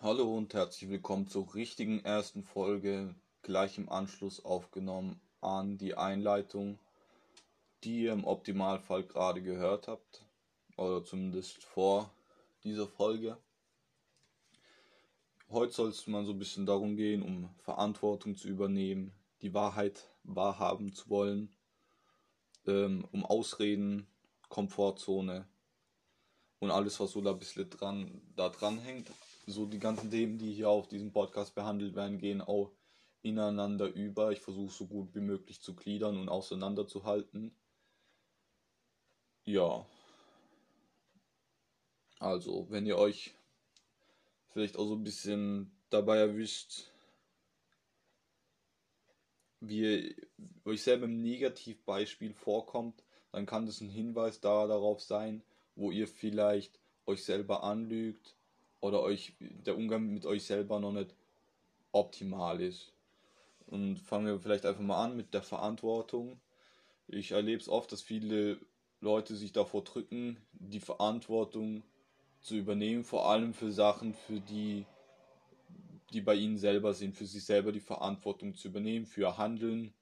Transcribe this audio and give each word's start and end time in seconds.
Hallo 0.00 0.36
und 0.36 0.54
herzlich 0.54 0.88
willkommen 0.88 1.26
zur 1.26 1.52
richtigen 1.56 2.04
ersten 2.04 2.44
Folge, 2.44 3.16
gleich 3.42 3.78
im 3.78 3.88
Anschluss 3.88 4.44
aufgenommen 4.44 5.20
an 5.40 5.76
die 5.76 5.96
Einleitung, 5.96 6.78
die 7.82 8.02
ihr 8.02 8.12
im 8.12 8.24
Optimalfall 8.24 9.02
gerade 9.02 9.42
gehört 9.42 9.88
habt, 9.88 10.24
oder 10.76 11.04
zumindest 11.04 11.64
vor 11.64 12.14
dieser 12.62 12.86
Folge. 12.86 13.38
Heute 15.50 15.72
soll 15.72 15.88
es 15.88 16.06
mal 16.06 16.24
so 16.24 16.30
ein 16.30 16.38
bisschen 16.38 16.64
darum 16.64 16.94
gehen, 16.94 17.20
um 17.20 17.50
Verantwortung 17.58 18.36
zu 18.36 18.46
übernehmen, 18.46 19.12
die 19.42 19.52
Wahrheit 19.52 20.08
wahrhaben 20.22 20.92
zu 20.92 21.10
wollen, 21.10 21.52
ähm, 22.68 23.04
um 23.10 23.26
Ausreden, 23.26 24.06
Komfortzone 24.48 25.48
und 26.60 26.70
alles, 26.70 27.00
was 27.00 27.10
so 27.10 27.20
da 27.20 27.32
ein 27.32 27.38
bisschen 27.40 27.68
dran, 27.68 28.22
da 28.36 28.48
dran 28.48 28.78
hängt 28.78 29.10
so 29.48 29.66
die 29.66 29.78
ganzen 29.78 30.10
Themen, 30.10 30.38
die 30.38 30.52
hier 30.52 30.68
auf 30.68 30.88
diesem 30.88 31.12
Podcast 31.12 31.54
behandelt 31.54 31.96
werden, 31.96 32.18
gehen 32.18 32.40
auch 32.40 32.70
ineinander 33.22 33.86
über. 33.86 34.30
Ich 34.32 34.40
versuche 34.40 34.72
so 34.72 34.86
gut 34.86 35.14
wie 35.14 35.20
möglich 35.20 35.60
zu 35.60 35.74
gliedern 35.74 36.18
und 36.18 36.28
auseinanderzuhalten. 36.28 37.52
Ja. 39.44 39.86
Also, 42.18 42.66
wenn 42.70 42.86
ihr 42.86 42.98
euch 42.98 43.34
vielleicht 44.52 44.76
auch 44.76 44.86
so 44.86 44.94
ein 44.94 45.04
bisschen 45.04 45.70
dabei 45.88 46.18
erwischt, 46.18 46.90
wie 49.60 49.80
ihr 49.80 50.14
euch 50.64 50.82
selber 50.82 51.06
im 51.06 51.22
Negativbeispiel 51.22 52.34
vorkommt, 52.34 53.02
dann 53.32 53.46
kann 53.46 53.66
das 53.66 53.80
ein 53.80 53.88
Hinweis 53.88 54.40
da 54.40 54.66
darauf 54.66 55.00
sein, 55.00 55.42
wo 55.74 55.90
ihr 55.90 56.08
vielleicht 56.08 56.78
euch 57.06 57.24
selber 57.24 57.62
anlügt 57.62 58.37
oder 58.80 59.02
euch 59.02 59.34
der 59.40 59.76
Umgang 59.76 60.06
mit 60.12 60.26
euch 60.26 60.44
selber 60.44 60.80
noch 60.80 60.92
nicht 60.92 61.14
optimal 61.92 62.60
ist. 62.60 62.92
Und 63.66 63.98
fangen 63.98 64.26
wir 64.26 64.40
vielleicht 64.40 64.66
einfach 64.66 64.82
mal 64.82 65.04
an 65.04 65.16
mit 65.16 65.34
der 65.34 65.42
Verantwortung. 65.42 66.40
Ich 67.06 67.32
erlebe 67.32 67.60
es 67.60 67.68
oft, 67.68 67.92
dass 67.92 68.02
viele 68.02 68.58
Leute 69.00 69.36
sich 69.36 69.52
davor 69.52 69.84
drücken, 69.84 70.38
die 70.52 70.80
Verantwortung 70.80 71.82
zu 72.40 72.56
übernehmen, 72.56 73.04
vor 73.04 73.28
allem 73.28 73.52
für 73.52 73.72
Sachen, 73.72 74.14
für 74.14 74.40
die, 74.40 74.86
die 76.12 76.20
bei 76.20 76.34
ihnen 76.34 76.56
selber 76.56 76.94
sind, 76.94 77.14
für 77.14 77.26
sich 77.26 77.44
selber 77.44 77.72
die 77.72 77.80
Verantwortung 77.80 78.54
zu 78.54 78.68
übernehmen, 78.68 79.06
für 79.06 79.22
ihr 79.22 79.38
Handeln. 79.38 79.92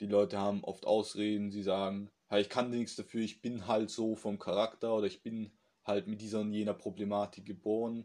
Die 0.00 0.06
Leute 0.06 0.38
haben 0.38 0.64
oft 0.64 0.86
Ausreden, 0.86 1.50
sie 1.50 1.62
sagen, 1.62 2.10
hey, 2.28 2.42
ich 2.42 2.48
kann 2.48 2.70
nichts 2.70 2.96
dafür, 2.96 3.22
ich 3.22 3.40
bin 3.40 3.66
halt 3.66 3.90
so 3.90 4.14
vom 4.14 4.38
Charakter 4.38 4.94
oder 4.94 5.06
ich 5.06 5.22
bin 5.22 5.52
halt 5.84 6.06
mit 6.06 6.20
dieser 6.20 6.40
und 6.40 6.52
jener 6.52 6.74
Problematik 6.74 7.46
geboren. 7.46 8.04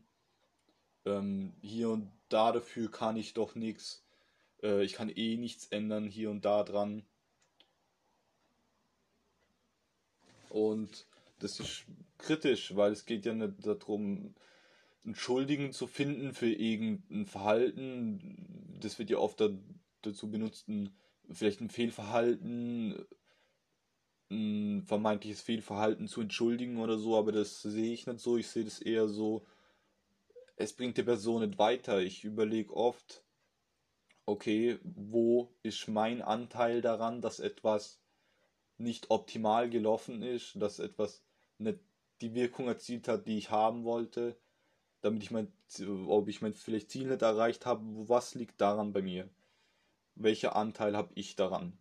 Ähm, 1.05 1.53
hier 1.61 1.89
und 1.89 2.11
da 2.29 2.51
dafür 2.51 2.89
kann 2.91 3.17
ich 3.17 3.33
doch 3.33 3.55
nichts. 3.55 4.03
Äh, 4.61 4.83
ich 4.83 4.93
kann 4.93 5.09
eh 5.09 5.37
nichts 5.37 5.67
ändern 5.67 6.07
hier 6.07 6.29
und 6.29 6.45
da 6.45 6.63
dran. 6.63 7.03
Und 10.49 11.07
das 11.39 11.59
ist 11.59 11.85
kritisch, 12.17 12.75
weil 12.75 12.91
es 12.91 13.05
geht 13.05 13.25
ja 13.25 13.33
nicht 13.33 13.65
darum, 13.65 14.35
einen 15.03 15.15
Schuldigen 15.15 15.71
zu 15.71 15.87
finden 15.87 16.33
für 16.33 16.51
irgendein 16.51 17.25
Verhalten. 17.25 18.77
Das 18.79 18.99
wird 18.99 19.09
ja 19.09 19.17
oft 19.17 19.41
dazu 20.01 20.29
benutzt, 20.29 20.67
ein, 20.67 20.95
vielleicht 21.31 21.61
ein 21.61 21.69
Fehlverhalten 21.69 23.05
ein 24.31 24.83
vermeintliches 24.83 25.41
Fehlverhalten 25.41 26.07
zu 26.07 26.21
entschuldigen 26.21 26.77
oder 26.77 26.97
so, 26.97 27.17
aber 27.17 27.31
das 27.31 27.61
sehe 27.61 27.93
ich 27.93 28.07
nicht 28.07 28.19
so. 28.19 28.37
Ich 28.37 28.47
sehe 28.47 28.63
das 28.63 28.79
eher 28.81 29.07
so, 29.07 29.45
es 30.61 30.73
bringt 30.73 30.97
die 30.97 31.03
Person 31.03 31.45
nicht 31.45 31.57
weiter. 31.57 31.99
Ich 31.99 32.23
überlege 32.23 32.75
oft, 32.75 33.23
okay, 34.25 34.79
wo 34.83 35.53
ist 35.63 35.87
mein 35.87 36.21
Anteil 36.21 36.81
daran, 36.81 37.21
dass 37.21 37.39
etwas 37.39 37.99
nicht 38.77 39.09
optimal 39.09 39.69
gelaufen 39.69 40.21
ist, 40.23 40.53
dass 40.55 40.79
etwas 40.79 41.23
nicht 41.57 41.79
die 42.21 42.33
Wirkung 42.33 42.67
erzielt 42.67 43.07
hat, 43.07 43.27
die 43.27 43.37
ich 43.37 43.51
haben 43.51 43.83
wollte, 43.83 44.37
damit 45.01 45.23
ich 45.23 45.31
mein, 45.31 45.51
ob 46.07 46.27
ich 46.27 46.41
mein 46.41 46.53
vielleicht 46.53 46.91
Ziel 46.91 47.07
nicht 47.07 47.21
erreicht 47.21 47.65
habe, 47.65 47.83
was 48.07 48.35
liegt 48.35 48.61
daran 48.61 48.93
bei 48.93 49.01
mir? 49.01 49.29
Welcher 50.15 50.55
Anteil 50.55 50.95
habe 50.95 51.11
ich 51.15 51.35
daran? 51.35 51.77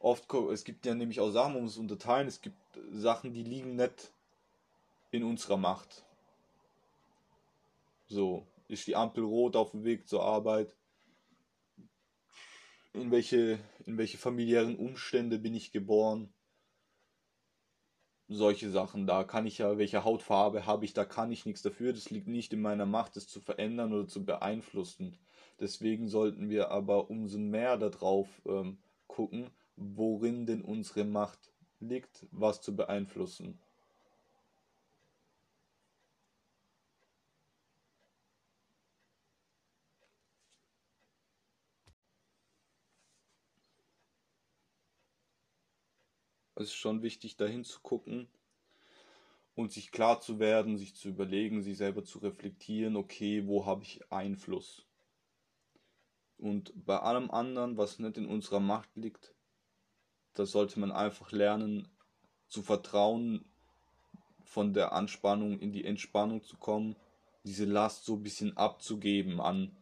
oft, 0.00 0.32
es 0.50 0.64
gibt 0.64 0.86
ja 0.86 0.94
nämlich 0.94 1.20
auch 1.20 1.30
Sachen, 1.30 1.54
um 1.54 1.66
es 1.66 1.76
unterteilen, 1.76 2.26
es 2.26 2.40
gibt 2.40 2.58
Sachen, 2.90 3.32
die 3.32 3.44
liegen 3.44 3.76
nicht 3.76 4.10
in 5.10 5.22
unserer 5.22 5.56
Macht. 5.56 6.04
So, 8.10 8.48
ist 8.66 8.88
die 8.88 8.96
Ampel 8.96 9.22
rot 9.22 9.54
auf 9.54 9.70
dem 9.70 9.84
Weg 9.84 10.08
zur 10.08 10.24
Arbeit? 10.24 10.76
In 12.92 13.12
welche, 13.12 13.60
in 13.86 13.98
welche 13.98 14.18
familiären 14.18 14.74
Umstände 14.74 15.38
bin 15.38 15.54
ich 15.54 15.70
geboren? 15.70 16.34
Solche 18.26 18.68
Sachen, 18.68 19.06
da 19.06 19.22
kann 19.22 19.46
ich 19.46 19.58
ja, 19.58 19.78
welche 19.78 20.02
Hautfarbe 20.02 20.66
habe 20.66 20.84
ich, 20.84 20.92
da 20.92 21.04
kann 21.04 21.30
ich 21.30 21.46
nichts 21.46 21.62
dafür. 21.62 21.92
Das 21.92 22.10
liegt 22.10 22.26
nicht 22.26 22.52
in 22.52 22.62
meiner 22.62 22.84
Macht, 22.84 23.14
das 23.14 23.28
zu 23.28 23.40
verändern 23.40 23.92
oder 23.92 24.08
zu 24.08 24.24
beeinflussen. 24.24 25.16
Deswegen 25.60 26.08
sollten 26.08 26.50
wir 26.50 26.72
aber 26.72 27.10
umso 27.10 27.38
mehr 27.38 27.76
darauf 27.76 28.28
ähm, 28.44 28.82
gucken, 29.06 29.50
worin 29.76 30.46
denn 30.46 30.62
unsere 30.62 31.04
Macht 31.04 31.52
liegt, 31.78 32.26
was 32.32 32.60
zu 32.60 32.74
beeinflussen. 32.74 33.60
Ist 46.60 46.74
schon 46.74 47.02
wichtig, 47.02 47.38
dahin 47.38 47.64
zu 47.64 47.80
gucken 47.80 48.28
und 49.54 49.72
sich 49.72 49.92
klar 49.92 50.20
zu 50.20 50.38
werden, 50.38 50.76
sich 50.76 50.94
zu 50.94 51.08
überlegen, 51.08 51.62
sich 51.62 51.78
selber 51.78 52.04
zu 52.04 52.18
reflektieren, 52.18 52.96
okay, 52.96 53.46
wo 53.46 53.64
habe 53.64 53.82
ich 53.82 54.12
Einfluss? 54.12 54.86
Und 56.36 56.72
bei 56.74 56.98
allem 56.98 57.30
anderen, 57.30 57.78
was 57.78 57.98
nicht 57.98 58.18
in 58.18 58.26
unserer 58.26 58.60
Macht 58.60 58.94
liegt, 58.94 59.34
da 60.34 60.44
sollte 60.44 60.78
man 60.78 60.92
einfach 60.92 61.32
lernen 61.32 61.88
zu 62.46 62.60
vertrauen, 62.60 63.46
von 64.44 64.74
der 64.74 64.92
Anspannung 64.92 65.60
in 65.60 65.72
die 65.72 65.86
Entspannung 65.86 66.42
zu 66.42 66.58
kommen, 66.58 66.94
diese 67.44 67.64
Last 67.64 68.04
so 68.04 68.16
ein 68.16 68.22
bisschen 68.22 68.54
abzugeben 68.58 69.40
an, 69.40 69.74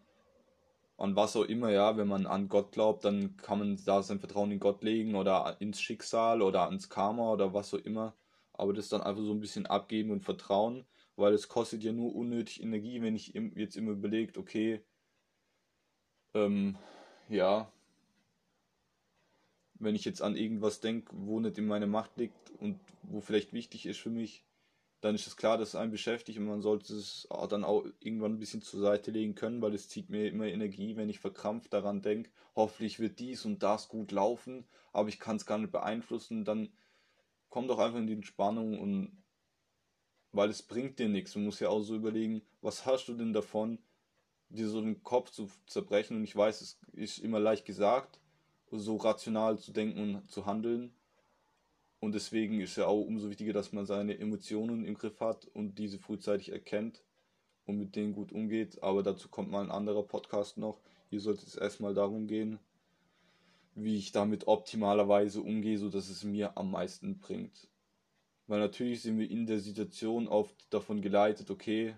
an 0.98 1.16
was 1.16 1.36
auch 1.36 1.44
immer, 1.44 1.70
ja, 1.70 1.97
wenn 1.97 2.09
man 2.09 2.26
an 2.26 2.48
Gott 2.48 2.72
glaubt, 2.72 3.04
dann 3.04 3.36
kann 3.38 3.60
man 3.60 3.76
da 3.84 4.03
sein 4.03 4.19
Vertrauen 4.20 4.50
in 4.50 4.60
Gott 4.60 4.82
legen 4.82 5.14
oder 5.14 5.56
ins 5.60 5.81
Schicksal 5.81 6.42
oder 6.42 6.64
ans 6.64 6.91
Karma 6.91 7.32
oder 7.32 7.54
was 7.54 7.72
auch 7.72 7.78
immer, 7.78 8.14
aber 8.53 8.72
das 8.75 8.88
dann 8.88 9.03
einfach 9.03 9.22
so 9.22 9.32
ein 9.32 9.41
bisschen 9.41 9.66
abgeben 9.66 10.10
und 10.10 10.25
vertrauen, 10.25 10.84
weil 11.16 11.34
es 11.34 11.48
kostet 11.48 11.84
ja 11.84 11.92
nur 11.92 12.14
unnötig 12.14 12.62
Energie, 12.62 13.00
wenn 13.00 13.14
ich 13.16 13.32
jetzt 13.54 13.76
immer 13.76 13.92
überlegt, 13.92 14.38
okay, 14.38 14.84
ähm, 16.34 16.76
ja, 17.28 17.70
wenn 19.75 19.94
ich 19.94 20.04
jetzt 20.04 20.22
an 20.22 20.36
irgendwas 20.36 20.80
denke, 20.80 21.12
wo 21.15 21.38
nicht 21.38 21.59
in 21.59 21.66
meiner 21.69 21.86
Macht 21.86 22.16
liegt 22.16 22.50
und 22.59 22.80
wo 23.03 23.20
vielleicht 23.20 23.53
wichtig 23.53 23.86
ist 23.86 23.98
für 23.98 24.10
mich, 24.10 24.44
dann 25.00 25.14
ist 25.14 25.26
es 25.26 25.36
klar, 25.36 25.59
dass 25.59 25.70
es 25.70 25.75
einen 25.76 25.92
beschäftigt 25.92 26.38
und 26.38 26.47
man 26.47 26.60
sollte 26.60 26.94
es 26.94 27.28
dann 27.48 27.64
auch 27.64 27.84
irgendwann 28.00 28.32
ein 28.32 28.38
bisschen 28.38 28.62
zur 28.62 28.81
Seite 28.81 29.10
legen 29.10 29.34
können, 29.34 29.62
weil 29.62 29.75
es 29.75 29.88
zieht 29.88 30.10
mir 30.10 30.28
immer 30.28 30.47
Energie, 30.47 30.97
wenn 30.97 31.09
ich 31.09 31.20
verkrampft 31.20 31.72
daran 31.72 32.03
denke, 32.03 32.31
hoffentlich 32.56 32.98
wird 32.98 33.20
dies 33.20 33.44
und 33.44 33.62
das 33.62 33.88
gut 33.88 34.10
laufen, 34.10 34.66
aber 34.92 35.09
ich 35.09 35.20
kann 35.20 35.36
es 35.36 35.47
gar 35.47 35.59
nicht 35.59 35.70
beeinflussen, 35.70 36.44
dann 36.44 36.72
komm 37.48 37.69
doch 37.69 37.78
einfach 37.78 37.98
in 37.98 38.09
die 38.09 38.14
Entspannung 38.14 38.78
und 38.78 39.22
weil 40.32 40.50
es 40.50 40.62
bringt 40.62 40.98
dir 40.98 41.09
nichts. 41.09 41.34
Man 41.36 41.44
muss 41.44 41.60
ja 41.60 41.69
auch 41.69 41.80
so 41.80 41.94
überlegen, 41.94 42.42
was 42.60 42.84
hast 42.84 43.06
du 43.06 43.15
denn 43.15 43.33
davon, 43.33 43.78
dir 44.51 44.68
so 44.68 44.80
den 44.80 45.03
Kopf 45.03 45.30
zu 45.30 45.48
zerbrechen 45.66 46.16
und 46.16 46.24
ich 46.24 46.34
weiß, 46.34 46.60
es 46.60 46.80
ist 46.92 47.18
immer 47.18 47.39
leicht 47.39 47.65
gesagt, 47.65 48.21
so 48.71 48.97
rational 48.97 49.59
zu 49.59 49.72
denken 49.72 50.16
und 50.16 50.30
zu 50.30 50.44
handeln. 50.44 50.94
Und 52.00 52.15
deswegen 52.15 52.60
ist 52.60 52.77
ja 52.77 52.86
auch 52.86 53.00
umso 53.00 53.28
wichtiger, 53.28 53.53
dass 53.53 53.72
man 53.72 53.86
seine 53.86 54.18
Emotionen 54.18 54.84
im 54.84 54.95
Griff 54.95 55.21
hat 55.21 55.47
und 55.53 55.78
diese 55.78 55.98
frühzeitig 55.98 56.53
erkennt 56.53 57.03
und 57.66 57.78
mit 57.78 57.97
denen 57.97 58.12
gut 58.12 58.33
umgeht. 58.33 58.83
Aber 58.83 59.03
dazu 59.03 59.28
kommt 59.28 59.50
mal 59.50 59.65
ein 59.65 59.71
anderer 59.71 60.04
Podcast 60.04 60.59
noch. 60.59 60.80
Hier 61.10 61.21
sollte 61.21 61.45
es 61.45 61.56
erstmal 61.56 61.95
darum 61.95 62.27
gehen, 62.27 62.59
wie 63.74 63.97
ich 63.97 64.12
damit 64.12 64.47
optimalerweise 64.47 65.41
umgehe, 65.41 65.78
sodass 65.78 66.09
es 66.09 66.22
mir 66.22 66.56
am 66.56 66.71
meisten 66.71 67.18
bringt. 67.18 67.68
Weil 68.47 68.60
natürlich 68.60 69.03
sind 69.03 69.18
wir 69.18 69.30
in 69.30 69.47
der 69.47 69.60
Situation 69.60 70.28
oft 70.28 70.54
davon 70.72 71.03
geleitet, 71.03 71.51
okay, 71.51 71.94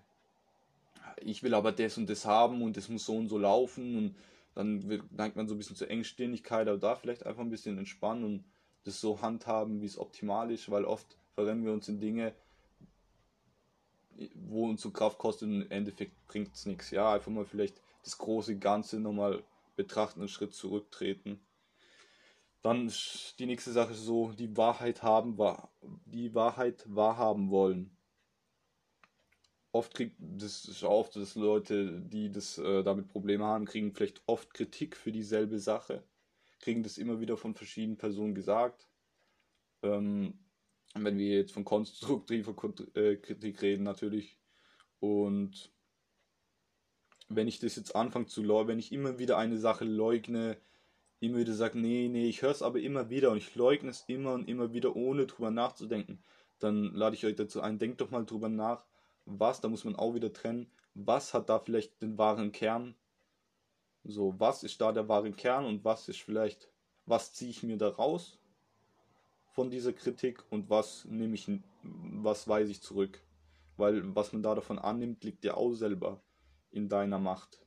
ich 1.23 1.43
will 1.43 1.55
aber 1.55 1.73
das 1.73 1.99
und 1.99 2.08
das 2.08 2.25
haben 2.25 2.62
und 2.62 2.76
es 2.76 2.88
muss 2.88 3.05
so 3.05 3.17
und 3.17 3.29
so 3.29 3.38
laufen 3.38 3.96
und 3.96 4.17
dann 4.55 5.06
neigt 5.11 5.37
man 5.37 5.46
so 5.46 5.55
ein 5.55 5.58
bisschen 5.58 5.76
zur 5.76 5.91
Engstirnigkeit, 5.91 6.67
aber 6.67 6.79
da 6.79 6.96
vielleicht 6.96 7.25
einfach 7.25 7.43
ein 7.43 7.50
bisschen 7.50 7.79
entspannen 7.79 8.25
und 8.25 8.44
das 8.85 9.00
so 9.00 9.21
handhaben, 9.21 9.81
wie 9.81 9.87
es 9.87 9.99
optimal 9.99 10.50
ist, 10.50 10.71
weil 10.71 10.85
oft 10.85 11.17
verrennen 11.35 11.65
wir 11.65 11.73
uns 11.73 11.88
in 11.88 12.00
Dinge, 12.00 12.35
wo 14.35 14.69
uns 14.69 14.82
so 14.82 14.91
Kraft 14.91 15.19
kostet 15.19 15.49
und 15.49 15.62
im 15.62 15.71
Endeffekt 15.71 16.12
bringt 16.27 16.55
es 16.55 16.67
nichts. 16.67 16.91
Ja, 16.91 17.15
einfach 17.15 17.31
mal 17.31 17.44
vielleicht 17.44 17.81
das 18.03 18.19
große 18.19 18.59
Ganze 18.59 19.00
nochmal 19.00 19.43
betrachten, 19.77 20.21
einen 20.21 20.29
Schritt 20.29 20.55
zurücktreten. 20.55 21.41
Dann 22.62 22.93
die 23.38 23.47
nächste 23.47 23.73
Sache 23.73 23.93
ist 23.93 24.05
so, 24.05 24.32
die 24.32 24.55
Wahrheit 24.56 25.03
haben, 25.03 25.38
die 26.05 26.35
Wahrheit 26.35 26.85
wahrhaben 26.87 27.50
wollen. 27.50 27.97
Oft 29.73 29.94
kriegt, 29.94 30.17
das 30.19 30.65
ist 30.65 30.82
oft, 30.82 31.17
dass 31.17 31.37
Leute, 31.37 32.00
die 32.00 32.31
das 32.31 32.59
äh, 32.59 32.82
damit 32.82 33.09
Probleme 33.09 33.44
haben, 33.44 33.67
kriegen 33.67 33.94
vielleicht 33.94 34.21
oft 34.27 34.53
Kritik 34.53 34.97
für 34.97 35.12
dieselbe 35.12 35.61
Sache. 35.61 36.03
Kriegen 36.61 36.83
das 36.83 36.99
immer 36.99 37.21
wieder 37.21 37.37
von 37.37 37.55
verschiedenen 37.55 37.99
Personen 37.99 38.35
gesagt. 38.35 38.89
Ähm, 39.83 40.39
wenn 40.95 41.19
wir 41.19 41.37
jetzt 41.37 41.53
von 41.53 41.65
konstruktiver 41.65 42.55
äh, 42.95 43.17
Kritik 43.17 43.62
reden, 43.62 43.85
natürlich. 43.85 44.39
Und 44.99 45.73
wenn 47.29 47.49
ich 47.49 47.61
das 47.61 47.77
jetzt 47.77 47.95
anfange 47.95 48.27
zu 48.27 48.43
leugnen, 48.43 48.69
wenn 48.69 48.79
ich 48.79 48.93
immer 48.93 49.19
wieder 49.19 49.39
eine 49.39 49.59
Sache 49.59 49.85
leugne, 49.85 50.57
immer 51.21 51.39
wieder 51.39 51.55
sage, 51.55 51.79
nee, 51.79 52.09
nee, 52.09 52.29
ich 52.29 52.43
höre 52.43 52.51
es 52.51 52.63
aber 52.63 52.81
immer 52.81 53.09
wieder 53.09 53.31
und 53.31 53.39
ich 53.39 53.55
leugne 53.55 53.91
es 53.91 54.05
immer 54.09 54.33
und 54.35 54.49
immer 54.49 54.73
wieder, 54.73 54.97
ohne 54.97 55.27
drüber 55.27 55.51
nachzudenken, 55.51 56.23
dann 56.59 56.95
lade 56.95 57.15
ich 57.15 57.25
euch 57.25 57.37
dazu 57.37 57.61
ein, 57.61 57.79
denkt 57.79 58.01
doch 58.01 58.11
mal 58.11 58.25
drüber 58.25 58.49
nach, 58.49 58.85
was, 59.27 59.61
da 59.61 59.69
muss 59.69 59.85
man 59.85 59.97
auch 59.97 60.15
wieder 60.15 60.33
trennen, 60.33 60.71
was 60.95 61.35
hat 61.35 61.49
da 61.49 61.59
vielleicht 61.59 62.03
den 62.03 62.19
wahren 62.19 62.53
Kern? 62.53 62.97
So, 64.05 64.35
was 64.38 64.62
ist 64.62 64.81
da 64.81 64.93
der 64.93 65.08
wahre 65.08 65.32
Kern 65.32 65.67
und 65.67 65.85
was 65.85 66.08
ist 66.08 66.20
vielleicht, 66.20 66.69
was 67.06 67.32
ziehe 67.32 67.50
ich 67.50 67.62
mir 67.62 67.76
da 67.76 67.88
raus 67.88 68.38
von 69.52 69.70
dieser 69.70 69.93
Kritik 69.93 70.43
und 70.50 70.70
was 70.70 71.05
nehme 71.05 71.35
ich, 71.35 71.50
was 71.82 72.49
weise 72.49 72.70
ich 72.70 72.82
zurück? 72.82 73.23
Weil 73.76 74.14
was 74.14 74.32
man 74.32 74.43
da 74.43 74.55
davon 74.55 74.79
annimmt, 74.79 75.25
liegt 75.25 75.44
ja 75.44 75.55
auch 75.55 75.73
selber 75.73 76.23
in 76.70 76.88
deiner 76.88 77.19
Macht. 77.19 77.61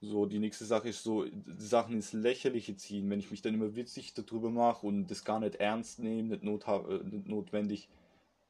So, 0.00 0.26
die 0.26 0.38
nächste 0.38 0.66
Sache 0.66 0.90
ist 0.90 1.02
so, 1.02 1.26
Sachen 1.46 1.94
ins 1.94 2.12
Lächerliche 2.12 2.76
ziehen, 2.76 3.08
wenn 3.08 3.18
ich 3.18 3.30
mich 3.30 3.40
dann 3.40 3.54
immer 3.54 3.74
witzig 3.74 4.12
darüber 4.14 4.50
mache 4.50 4.86
und 4.86 5.10
das 5.10 5.24
gar 5.24 5.40
nicht 5.40 5.56
ernst 5.56 5.98
nehme, 5.98 6.28
nicht, 6.28 6.42
not, 6.42 6.66
äh, 6.68 7.02
nicht 7.02 7.26
notwendig 7.26 7.88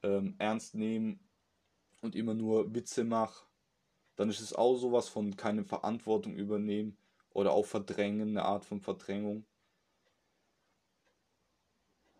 ähm, 0.03 0.35
ernst 0.37 0.75
nehmen 0.75 1.19
und 2.01 2.15
immer 2.15 2.33
nur 2.33 2.75
Witze 2.75 3.05
mache, 3.05 3.46
dann 4.17 4.29
ist 4.29 4.41
es 4.41 4.53
auch 4.53 4.75
sowas 4.75 5.07
von 5.07 5.37
keine 5.37 5.63
Verantwortung 5.63 6.35
übernehmen 6.35 6.97
oder 7.31 7.53
auch 7.53 7.65
verdrängen, 7.65 8.29
eine 8.29 8.43
Art 8.43 8.65
von 8.65 8.81
Verdrängung. 8.81 9.45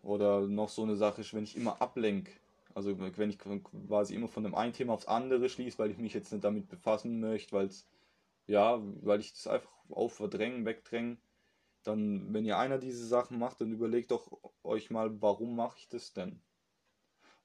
Oder 0.04 0.48
noch 0.48 0.70
so 0.70 0.84
eine 0.84 0.96
Sache 0.96 1.22
ist, 1.22 1.34
wenn 1.34 1.44
ich 1.44 1.58
immer 1.58 1.82
ablenke, 1.82 2.32
also 2.76 2.98
wenn 3.00 3.30
ich 3.32 3.40
quasi 3.40 4.14
immer 4.14 4.28
von 4.28 4.44
dem 4.44 4.56
einen 4.56 4.74
Thema 4.74 4.94
aufs 4.94 5.08
andere 5.08 5.50
schließe, 5.50 5.80
weil 5.80 5.92
ich 5.92 5.98
mich 5.98 6.14
jetzt 6.14 6.32
nicht 6.32 6.44
damit 6.44 6.70
befassen 6.70 7.20
möchte, 7.20 7.52
weil 7.54 7.66
es, 7.66 7.88
ja, 8.46 8.80
weil 9.02 9.20
ich 9.20 9.34
das 9.34 9.48
einfach 9.48 9.72
auf 9.90 10.14
verdrängen, 10.14 10.66
wegdrängen, 10.66 11.20
dann, 11.82 12.32
wenn 12.34 12.46
ihr 12.46 12.60
einer 12.60 12.78
diese 12.78 13.08
Sachen 13.08 13.40
macht, 13.40 13.60
dann 13.60 13.72
überlegt 13.72 14.12
doch 14.12 14.32
euch 14.64 14.92
mal, 14.92 15.20
warum 15.22 15.56
mache 15.56 15.80
ich 15.80 15.88
das 15.88 16.14
denn? 16.14 16.42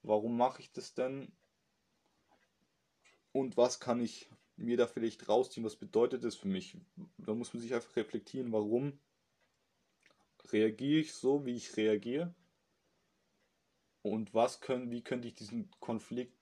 Warum 0.02 0.36
mache 0.36 0.60
ich 0.60 0.72
das 0.72 0.94
denn? 0.94 1.32
Und 3.32 3.56
was 3.56 3.80
kann 3.80 4.00
ich 4.00 4.28
mir 4.62 4.76
da 4.76 4.86
vielleicht 4.86 5.28
rausziehen? 5.28 5.64
Was 5.64 5.76
bedeutet 5.76 6.24
das 6.24 6.34
für 6.34 6.48
mich? 6.48 6.76
Da 7.18 7.34
muss 7.34 7.52
man 7.52 7.60
sich 7.60 7.74
einfach 7.74 7.96
reflektieren, 7.96 8.52
warum 8.52 8.98
reagiere 10.50 11.00
ich 11.00 11.14
so, 11.14 11.44
wie 11.44 11.56
ich 11.56 11.76
reagiere? 11.76 12.34
Und 14.02 14.34
was 14.34 14.60
können, 14.60 14.90
wie 14.90 15.02
könnte 15.02 15.28
ich 15.28 15.34
diesen 15.34 15.70
Konflikt 15.78 16.36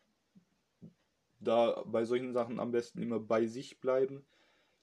da 1.38 1.82
bei 1.86 2.04
solchen 2.04 2.32
Sachen 2.32 2.58
am 2.58 2.72
besten 2.72 3.02
immer 3.02 3.20
bei 3.20 3.46
sich 3.46 3.80
bleiben? 3.80 4.24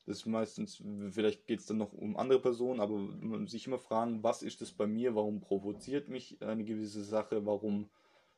Das 0.06 0.20
ist 0.20 0.26
meistens, 0.26 0.82
vielleicht 1.10 1.48
geht 1.48 1.60
es 1.60 1.66
dann 1.66 1.78
noch 1.78 1.92
um 1.92 2.16
andere 2.16 2.40
Personen, 2.40 2.80
aber 2.80 2.98
man 2.98 3.48
sich 3.48 3.68
immer 3.68 3.80
fragen, 3.80 4.24
was 4.24 4.42
ist 4.42 4.62
das 4.62 4.72
bei 4.72 4.88
mir? 4.88 5.16
Warum 5.16 5.42
provoziert 5.42 6.08
mich 6.08 6.42
eine 6.42 6.64
gewisse 6.64 7.04
Sache? 7.04 7.46
Warum 7.46 7.90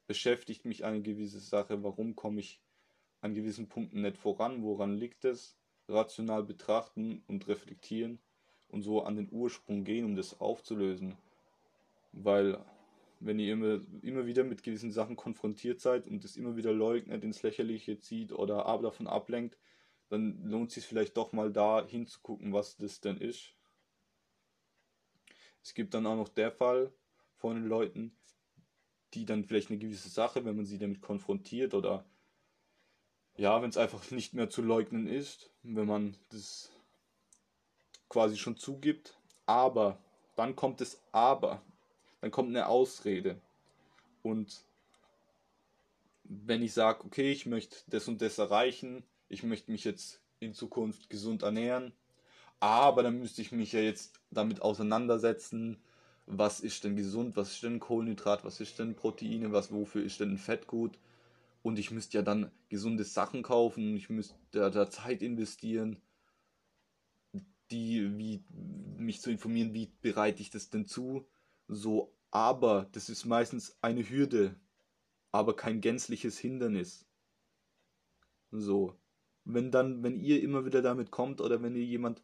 beschäftigt 0.08 0.66
mich 0.66 0.84
eine 0.84 1.02
gewisse 1.02 1.40
Sache? 1.40 1.84
Warum 1.84 2.16
komme 2.16 2.40
ich 2.40 2.60
an 3.22 3.34
gewissen 3.34 3.68
Punkten 3.68 4.02
nicht 4.02 4.18
voran? 4.18 4.64
Woran 4.64 4.98
liegt 4.98 5.26
es? 5.26 5.58
Rational 5.88 6.44
betrachten 6.44 7.24
und 7.28 7.48
reflektieren 7.48 8.20
und 8.70 8.84
so 8.84 9.04
an 9.04 9.16
den 9.16 9.30
Ursprung 9.32 9.84
gehen, 9.84 10.06
um 10.06 10.16
das 10.16 10.40
aufzulösen. 10.40 11.18
Weil 12.12 12.64
wenn 13.20 13.40
ihr 13.40 13.54
immer, 13.54 13.82
immer 14.02 14.26
wieder 14.26 14.44
mit 14.44 14.64
gewissen 14.64 14.92
Sachen 14.92 15.16
konfrontiert 15.16 15.82
seid 15.82 16.08
und 16.08 16.24
es 16.24 16.38
immer 16.38 16.56
wieder 16.56 16.72
leugnet, 16.72 17.24
ins 17.24 17.44
Lächerliche 17.44 18.00
zieht 18.00 18.32
oder 18.32 18.64
davon 18.82 19.08
ablenkt, 19.08 19.58
dann 20.10 20.44
lohnt 20.46 20.70
es 20.70 20.76
sich 20.76 20.86
vielleicht 20.86 21.18
doch 21.18 21.34
mal 21.34 21.52
da 21.52 21.86
hinzugucken, 21.86 22.54
was 22.54 22.78
das 22.78 23.02
denn 23.02 23.18
ist. 23.18 23.54
Es 25.62 25.74
gibt 25.74 25.94
dann 25.94 26.06
auch 26.06 26.16
noch 26.16 26.30
der 26.30 26.52
Fall 26.52 26.92
von 27.36 27.56
den 27.56 27.68
Leuten, 27.68 28.16
die 29.14 29.26
dann 29.26 29.44
vielleicht 29.44 29.70
eine 29.70 29.80
gewisse 29.80 30.10
Sache, 30.10 30.46
wenn 30.46 30.56
man 30.56 30.66
sie 30.66 30.78
damit 30.78 31.02
konfrontiert 31.02 31.74
oder 31.74 32.06
ja, 33.40 33.62
wenn 33.62 33.70
es 33.70 33.78
einfach 33.78 34.12
nicht 34.12 34.34
mehr 34.34 34.50
zu 34.50 34.62
leugnen 34.62 35.08
ist, 35.08 35.50
wenn 35.64 35.88
man 35.88 36.16
das 36.30 36.72
quasi 38.10 38.38
schon 38.38 38.58
zugibt, 38.58 39.18
aber 39.46 39.98
dann 40.36 40.56
kommt 40.56 40.82
es 40.82 41.00
aber. 41.12 41.62
Dann 42.22 42.32
kommt 42.32 42.50
eine 42.50 42.68
Ausrede. 42.68 43.40
Und 44.24 44.66
wenn 46.26 46.62
ich 46.62 46.74
sage, 46.74 47.06
okay, 47.06 47.32
ich 47.32 47.46
möchte 47.46 47.78
das 47.88 48.10
und 48.10 48.22
das 48.22 48.38
erreichen, 48.38 49.04
ich 49.30 49.44
möchte 49.44 49.72
mich 49.72 49.86
jetzt 49.86 50.20
in 50.42 50.54
Zukunft 50.54 51.10
gesund 51.10 51.44
ernähren, 51.44 51.94
aber 52.60 53.04
dann 53.04 53.20
müsste 53.20 53.42
ich 53.42 53.54
mich 53.54 53.72
ja 53.72 53.80
jetzt 53.80 54.20
damit 54.32 54.62
auseinandersetzen, 54.62 55.78
was 56.26 56.60
ist 56.60 56.84
denn 56.84 56.98
gesund, 56.98 57.38
was 57.38 57.54
ist 57.54 57.64
denn 57.64 57.80
Kohlenhydrat, 57.80 58.44
was 58.44 58.60
ist 58.60 58.80
denn 58.80 58.96
Proteine, 58.96 59.54
was 59.54 59.72
wofür 59.72 60.04
ist 60.04 60.20
denn 60.20 60.38
Fett 60.38 60.68
gut 60.68 61.00
und 61.62 61.80
ich 61.80 61.92
müsste 61.92 62.18
ja 62.18 62.22
dann 62.22 62.52
gesunde 62.70 63.04
Sachen 63.04 63.44
kaufen, 63.44 63.96
ich 63.96 64.10
müsste 64.10 64.36
da, 64.52 64.90
Zeit 64.90 65.22
investieren, 65.22 66.02
die 67.72 68.18
wie 68.18 68.44
mich 68.98 69.22
zu 69.22 69.30
informieren, 69.30 69.74
wie 69.74 69.92
bereite 70.02 70.42
ich 70.42 70.50
das 70.50 70.70
denn 70.70 70.86
zu? 70.86 71.28
So, 71.68 72.16
aber 72.32 72.88
das 72.92 73.10
ist 73.10 73.26
meistens 73.26 73.78
eine 73.82 74.08
Hürde, 74.08 74.56
aber 75.32 75.56
kein 75.56 75.82
gänzliches 75.82 76.40
Hindernis. 76.40 77.06
So, 78.52 78.96
wenn 79.46 79.72
dann, 79.72 80.04
wenn 80.04 80.20
ihr 80.20 80.42
immer 80.42 80.66
wieder 80.66 80.82
damit 80.82 81.12
kommt 81.12 81.42
oder 81.42 81.62
wenn 81.62 81.76
ihr 81.76 81.86
jemand 81.86 82.24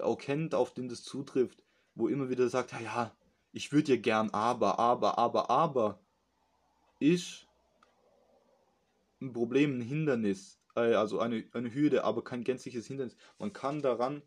auch 0.00 0.18
kennt, 0.18 0.54
auf 0.54 0.74
den 0.74 0.88
das 0.88 1.02
zutrifft, 1.02 1.62
wo 1.94 2.08
immer 2.08 2.28
wieder 2.28 2.48
sagt, 2.48 2.72
ja, 2.80 3.16
ich 3.52 3.72
würde 3.72 3.94
ja 3.94 4.00
gern, 4.00 4.30
aber, 4.30 4.78
aber, 4.78 5.18
aber, 5.18 5.50
aber, 5.50 6.00
ist 7.00 7.47
ein 9.20 9.32
Problem, 9.32 9.78
ein 9.78 9.82
Hindernis, 9.82 10.60
äh, 10.76 10.94
also 10.94 11.20
eine, 11.20 11.44
eine 11.52 11.74
Hürde, 11.74 12.04
aber 12.04 12.22
kein 12.24 12.44
gänzliches 12.44 12.86
Hindernis. 12.86 13.16
Man 13.38 13.52
kann 13.52 13.82
daran, 13.82 14.22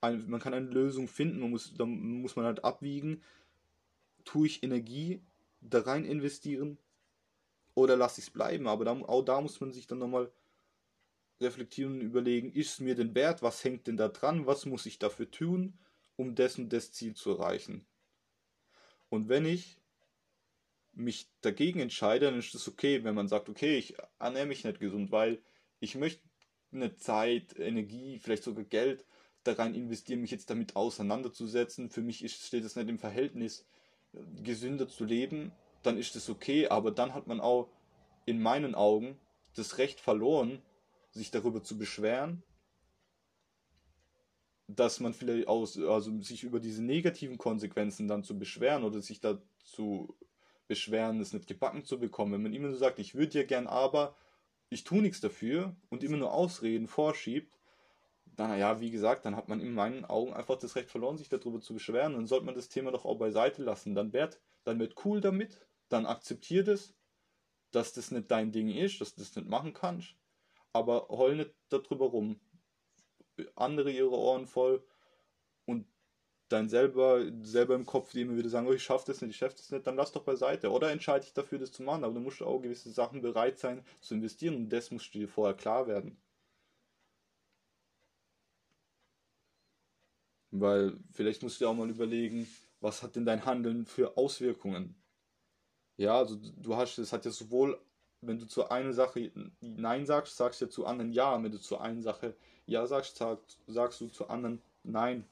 man 0.00 0.40
kann 0.40 0.54
eine 0.54 0.66
Lösung 0.66 1.06
finden, 1.08 1.40
man 1.40 1.50
muss, 1.50 1.74
da 1.74 1.86
muss 1.86 2.36
man 2.36 2.44
halt 2.44 2.64
abwiegen, 2.64 3.22
tue 4.24 4.46
ich 4.46 4.62
Energie 4.62 5.22
da 5.60 5.80
rein 5.80 6.04
investieren 6.04 6.78
oder 7.74 7.96
lasse 7.96 8.20
ich 8.20 8.26
es 8.26 8.32
bleiben? 8.32 8.66
Aber 8.66 8.84
da, 8.84 8.92
auch 8.92 9.22
da 9.22 9.40
muss 9.40 9.60
man 9.60 9.72
sich 9.72 9.86
dann 9.86 9.98
nochmal 9.98 10.32
reflektieren 11.40 11.94
und 11.94 12.00
überlegen, 12.00 12.52
ist 12.52 12.72
es 12.72 12.80
mir 12.80 12.94
denn 12.94 13.14
wert? 13.14 13.42
Was 13.42 13.64
hängt 13.64 13.86
denn 13.86 13.96
da 13.96 14.08
dran? 14.08 14.46
Was 14.46 14.66
muss 14.66 14.86
ich 14.86 14.98
dafür 14.98 15.30
tun, 15.30 15.78
um 16.16 16.34
dessen 16.34 16.68
das 16.68 16.92
Ziel 16.92 17.14
zu 17.14 17.30
erreichen? 17.30 17.86
Und 19.08 19.28
wenn 19.28 19.44
ich 19.44 19.81
mich 20.94 21.28
dagegen 21.40 21.80
entscheide, 21.80 22.26
dann 22.26 22.38
ist 22.38 22.54
es 22.54 22.68
okay, 22.68 23.04
wenn 23.04 23.14
man 23.14 23.28
sagt, 23.28 23.48
okay, 23.48 23.76
ich 23.76 23.94
ernähre 24.18 24.46
mich 24.46 24.64
nicht 24.64 24.80
gesund, 24.80 25.10
weil 25.10 25.40
ich 25.80 25.94
möchte 25.94 26.22
eine 26.72 26.96
Zeit, 26.96 27.58
Energie, 27.58 28.18
vielleicht 28.18 28.42
sogar 28.42 28.64
Geld 28.64 29.04
da 29.44 29.52
rein 29.52 29.74
investieren, 29.74 30.20
mich 30.20 30.30
jetzt 30.30 30.50
damit 30.50 30.76
auseinanderzusetzen. 30.76 31.90
Für 31.90 32.02
mich 32.02 32.22
ist, 32.22 32.46
steht 32.46 32.64
das 32.64 32.76
nicht 32.76 32.88
im 32.88 32.98
Verhältnis 32.98 33.66
gesünder 34.42 34.88
zu 34.88 35.04
leben, 35.04 35.52
dann 35.82 35.98
ist 35.98 36.14
es 36.16 36.28
okay, 36.28 36.68
aber 36.68 36.90
dann 36.90 37.14
hat 37.14 37.26
man 37.26 37.40
auch 37.40 37.70
in 38.26 38.40
meinen 38.40 38.74
Augen 38.74 39.18
das 39.54 39.78
Recht 39.78 40.00
verloren, 40.00 40.62
sich 41.10 41.30
darüber 41.30 41.62
zu 41.62 41.76
beschweren, 41.76 42.42
dass 44.68 45.00
man 45.00 45.12
vielleicht 45.12 45.48
aus, 45.48 45.78
also 45.78 46.18
sich 46.20 46.44
über 46.44 46.60
diese 46.60 46.82
negativen 46.82 47.36
Konsequenzen 47.36 48.08
dann 48.08 48.22
zu 48.22 48.38
beschweren 48.38 48.84
oder 48.84 49.00
sich 49.02 49.20
dazu 49.20 50.16
beschweren, 50.72 51.20
es 51.20 51.32
nicht 51.32 51.46
gebacken 51.46 51.84
zu 51.84 51.98
bekommen. 51.98 52.32
Wenn 52.32 52.42
man 52.42 52.52
immer 52.52 52.70
so 52.70 52.76
sagt, 52.76 52.98
ich 52.98 53.14
würde 53.14 53.38
ja 53.38 53.44
gern, 53.44 53.66
aber 53.66 54.16
ich 54.68 54.84
tue 54.84 55.02
nichts 55.02 55.20
dafür 55.20 55.76
und 55.90 56.02
immer 56.02 56.16
nur 56.16 56.32
Ausreden 56.32 56.86
vorschiebt, 56.86 57.58
naja, 58.36 58.80
wie 58.80 58.90
gesagt, 58.90 59.26
dann 59.26 59.36
hat 59.36 59.48
man 59.48 59.60
in 59.60 59.74
meinen 59.74 60.04
Augen 60.04 60.32
einfach 60.32 60.56
das 60.58 60.74
Recht 60.74 60.90
verloren, 60.90 61.18
sich 61.18 61.28
darüber 61.28 61.60
zu 61.60 61.74
beschweren. 61.74 62.14
Dann 62.14 62.26
sollte 62.26 62.46
man 62.46 62.54
das 62.54 62.68
Thema 62.68 62.90
doch 62.90 63.04
auch 63.04 63.18
beiseite 63.18 63.62
lassen. 63.62 63.94
Dann 63.94 64.12
wird, 64.12 64.40
dann 64.64 64.78
wird 64.78 65.04
cool 65.04 65.20
damit, 65.20 65.60
dann 65.90 66.06
akzeptiert 66.06 66.68
es 66.68 66.94
dass 67.72 67.92
das 67.92 68.10
nicht 68.10 68.30
dein 68.30 68.52
Ding 68.52 68.68
ist, 68.68 69.00
dass 69.00 69.14
du 69.14 69.22
das 69.22 69.34
nicht 69.34 69.48
machen 69.48 69.72
kannst, 69.72 70.14
aber 70.72 71.08
heul 71.08 71.36
nicht 71.36 71.54
darüber 71.70 72.06
rum. 72.06 72.38
Andere 73.56 73.90
ihre 73.90 74.10
Ohren 74.10 74.46
voll 74.46 74.84
dann 76.52 76.68
selber, 76.68 77.22
selber 77.42 77.74
im 77.74 77.86
Kopf, 77.86 78.12
die 78.12 78.22
immer 78.22 78.36
wieder 78.36 78.48
sagen, 78.48 78.66
oh, 78.68 78.72
ich 78.72 78.82
schaffe 78.82 79.06
das 79.06 79.20
nicht, 79.22 79.30
ich 79.32 79.36
schaffe 79.38 79.56
das 79.56 79.70
nicht, 79.70 79.86
dann 79.86 79.96
lass 79.96 80.12
doch 80.12 80.24
beiseite. 80.24 80.70
Oder 80.70 80.90
entscheide 80.90 81.24
dich 81.24 81.34
dafür, 81.34 81.58
das 81.58 81.72
zu 81.72 81.82
machen. 81.82 82.04
Aber 82.04 82.14
du 82.14 82.20
musst 82.20 82.42
auch 82.42 82.60
gewisse 82.60 82.90
Sachen 82.90 83.22
bereit 83.22 83.58
sein 83.58 83.84
zu 84.00 84.14
investieren 84.14 84.56
und 84.56 84.68
das 84.70 84.90
musst 84.90 85.14
du 85.14 85.18
dir 85.20 85.28
vorher 85.28 85.56
klar 85.56 85.86
werden. 85.86 86.16
Weil 90.52 90.98
vielleicht 91.12 91.42
musst 91.42 91.60
du 91.60 91.64
dir 91.64 91.70
auch 91.70 91.74
mal 91.74 91.88
überlegen, 91.90 92.46
was 92.80 93.02
hat 93.02 93.16
denn 93.16 93.24
dein 93.24 93.44
Handeln 93.44 93.86
für 93.86 94.16
Auswirkungen? 94.16 94.94
Ja, 95.96 96.18
also 96.18 96.36
du 96.36 96.76
hast, 96.76 96.98
es 96.98 97.12
hat 97.12 97.24
ja 97.24 97.30
sowohl, 97.30 97.78
wenn 98.20 98.38
du 98.38 98.46
zu 98.46 98.68
einer 98.70 98.92
Sache 98.92 99.32
Nein 99.60 100.06
sagst, 100.06 100.36
sagst 100.36 100.60
du 100.60 100.66
ja 100.66 100.70
zu 100.70 100.86
anderen 100.86 101.12
Ja. 101.12 101.42
Wenn 101.42 101.52
du 101.52 101.60
zu 101.60 101.78
einer 101.78 102.02
Sache 102.02 102.34
Ja 102.66 102.86
sagst, 102.86 103.16
sagst, 103.16 103.58
sagst 103.66 104.00
du 104.00 104.08
zu 104.08 104.28
anderen 104.28 104.62
Nein. 104.84 105.24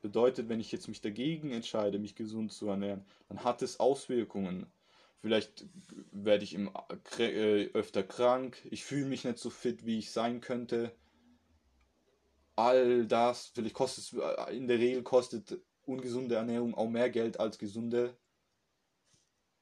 Bedeutet, 0.00 0.48
wenn 0.48 0.60
ich 0.60 0.72
jetzt 0.72 0.88
mich 0.88 1.00
dagegen 1.00 1.50
entscheide, 1.50 1.98
mich 1.98 2.14
gesund 2.14 2.52
zu 2.52 2.68
ernähren, 2.68 3.04
dann 3.28 3.44
hat 3.44 3.62
es 3.62 3.80
Auswirkungen. 3.80 4.66
Vielleicht 5.20 5.66
werde 6.12 6.44
ich 6.44 6.54
im, 6.54 6.70
äh, 7.18 7.66
öfter 7.72 8.04
krank, 8.04 8.56
ich 8.70 8.84
fühle 8.84 9.06
mich 9.06 9.24
nicht 9.24 9.38
so 9.38 9.50
fit, 9.50 9.84
wie 9.84 9.98
ich 9.98 10.12
sein 10.12 10.40
könnte. 10.40 10.92
All 12.54 13.06
das, 13.06 13.50
vielleicht 13.54 13.74
kostet 13.74 14.04
es, 14.04 14.12
äh, 14.12 14.56
in 14.56 14.68
der 14.68 14.78
Regel 14.78 15.02
kostet 15.02 15.60
ungesunde 15.84 16.36
Ernährung 16.36 16.74
auch 16.74 16.88
mehr 16.88 17.10
Geld 17.10 17.40
als 17.40 17.58
gesunde. 17.58 18.16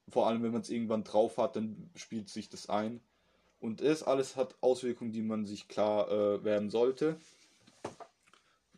Vor 0.08 0.26
allem, 0.26 0.42
wenn 0.42 0.52
man 0.52 0.60
es 0.60 0.70
irgendwann 0.70 1.04
drauf 1.04 1.38
hat, 1.38 1.56
dann 1.56 1.90
spielt 1.94 2.28
sich 2.28 2.48
das 2.48 2.68
ein. 2.68 3.00
Und 3.58 3.80
das 3.80 4.02
alles 4.02 4.36
hat 4.36 4.56
Auswirkungen, 4.60 5.12
die 5.12 5.22
man 5.22 5.46
sich 5.46 5.68
klar 5.68 6.10
äh, 6.10 6.44
werden 6.44 6.70
sollte. 6.70 7.18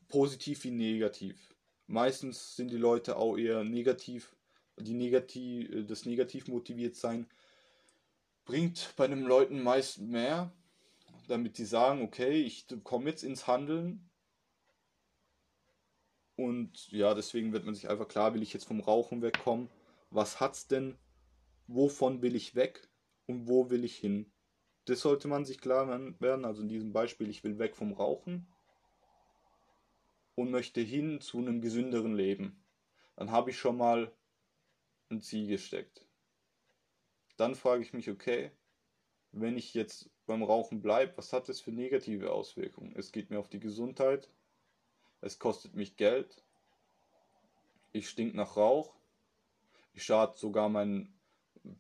Positiv 0.09 0.65
wie 0.65 0.71
negativ. 0.71 1.55
Meistens 1.87 2.57
sind 2.57 2.71
die 2.71 2.77
Leute 2.77 3.17
auch 3.17 3.37
eher 3.37 3.65
negativ, 3.65 4.35
die 4.79 4.95
negativ, 4.95 5.87
das 5.87 6.07
negativ 6.07 6.49
motiviert 6.49 6.97
sein 6.97 7.27
bringt 8.49 8.95
bei 8.97 9.07
den 9.07 9.25
Leuten 9.25 9.63
meist 9.63 9.99
mehr, 9.99 10.51
damit 11.29 11.59
die 11.59 11.67
sagen, 11.67 12.03
okay, 12.03 12.43
ich 12.43 12.67
komme 12.83 13.11
jetzt 13.11 13.23
ins 13.23 13.47
Handeln. 13.47 14.09
Und 16.35 16.91
ja, 16.91 17.13
deswegen 17.13 17.53
wird 17.53 17.67
man 17.67 17.75
sich 17.75 17.91
einfach 17.91 18.09
klar, 18.09 18.33
will 18.33 18.43
ich 18.43 18.55
jetzt 18.55 18.65
vom 18.65 18.81
Rauchen 18.81 19.21
wegkommen? 19.21 19.69
Was 20.09 20.41
hat's 20.41 20.67
denn? 20.67 20.97
Wovon 21.67 22.23
will 22.23 22.35
ich 22.35 22.55
weg? 22.55 22.89
Und 23.27 23.49
wo 23.49 23.69
will 23.69 23.85
ich 23.85 23.97
hin? 23.97 24.33
Das 24.87 25.01
sollte 25.01 25.29
man 25.29 25.45
sich 25.45 25.61
klar 25.61 25.87
werden. 26.19 26.47
Also 26.47 26.63
in 26.63 26.71
diesem 26.71 26.95
Beispiel, 26.95 27.29
ich 27.29 27.45
will 27.45 27.59
weg 27.59 27.77
vom 27.77 27.93
Rauchen 27.93 28.47
und 30.39 30.53
möchte 30.53 30.81
hin 30.81 31.21
zu 31.21 31.39
einem 31.39 31.61
gesünderen 31.61 32.15
Leben. 32.15 32.63
Dann 33.17 33.33
habe 33.33 33.51
ich 33.51 33.59
schon 33.59 33.77
mal 33.77 34.13
ein 35.11 35.21
Ziel 35.21 35.49
gesteckt. 35.49 36.07
Dann 37.37 37.57
frage 37.57 37.83
ich 37.83 37.93
mich, 37.93 38.09
okay, 38.09 38.53
wenn 39.33 39.57
ich 39.57 39.75
jetzt 39.75 40.11
beim 40.27 40.45
Rauchen 40.45 40.81
bleibe, 40.81 41.17
was 41.17 41.33
hat 41.33 41.49
das 41.49 41.61
für 41.61 41.73
negative 41.73 42.31
Auswirkungen? 42.31 42.95
Es 42.95 43.11
geht 43.11 43.31
mir 43.31 43.41
auf 43.41 43.49
die 43.49 43.59
Gesundheit, 43.59 44.31
es 45.23 45.41
kostet 45.41 45.75
mich 45.75 45.97
Geld, 45.97 46.45
ich 47.91 48.09
stink 48.09 48.35
nach 48.35 48.57
Rauch, 48.57 48.95
ich 49.93 50.05
schade 50.05 50.37
sogar 50.37 50.69
meinen, 50.69 51.19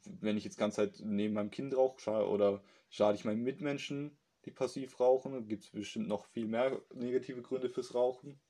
wenn 0.04 0.36
ich 0.36 0.42
jetzt 0.42 0.58
ganze 0.58 0.78
Zeit 0.78 1.00
neben 1.04 1.34
meinem 1.34 1.52
Kind 1.52 1.76
rauche, 1.76 2.26
oder 2.26 2.60
schade 2.90 3.16
ich 3.16 3.24
meinen 3.24 3.44
Mitmenschen, 3.44 4.18
die 4.48 4.54
passiv 4.54 4.98
rauchen, 5.00 5.46
gibt 5.48 5.64
es 5.64 5.70
bestimmt 5.70 6.08
noch 6.08 6.26
viel 6.26 6.46
mehr 6.46 6.80
negative 6.94 7.42
Gründe 7.42 7.68
fürs 7.68 7.94
Rauchen 7.94 8.40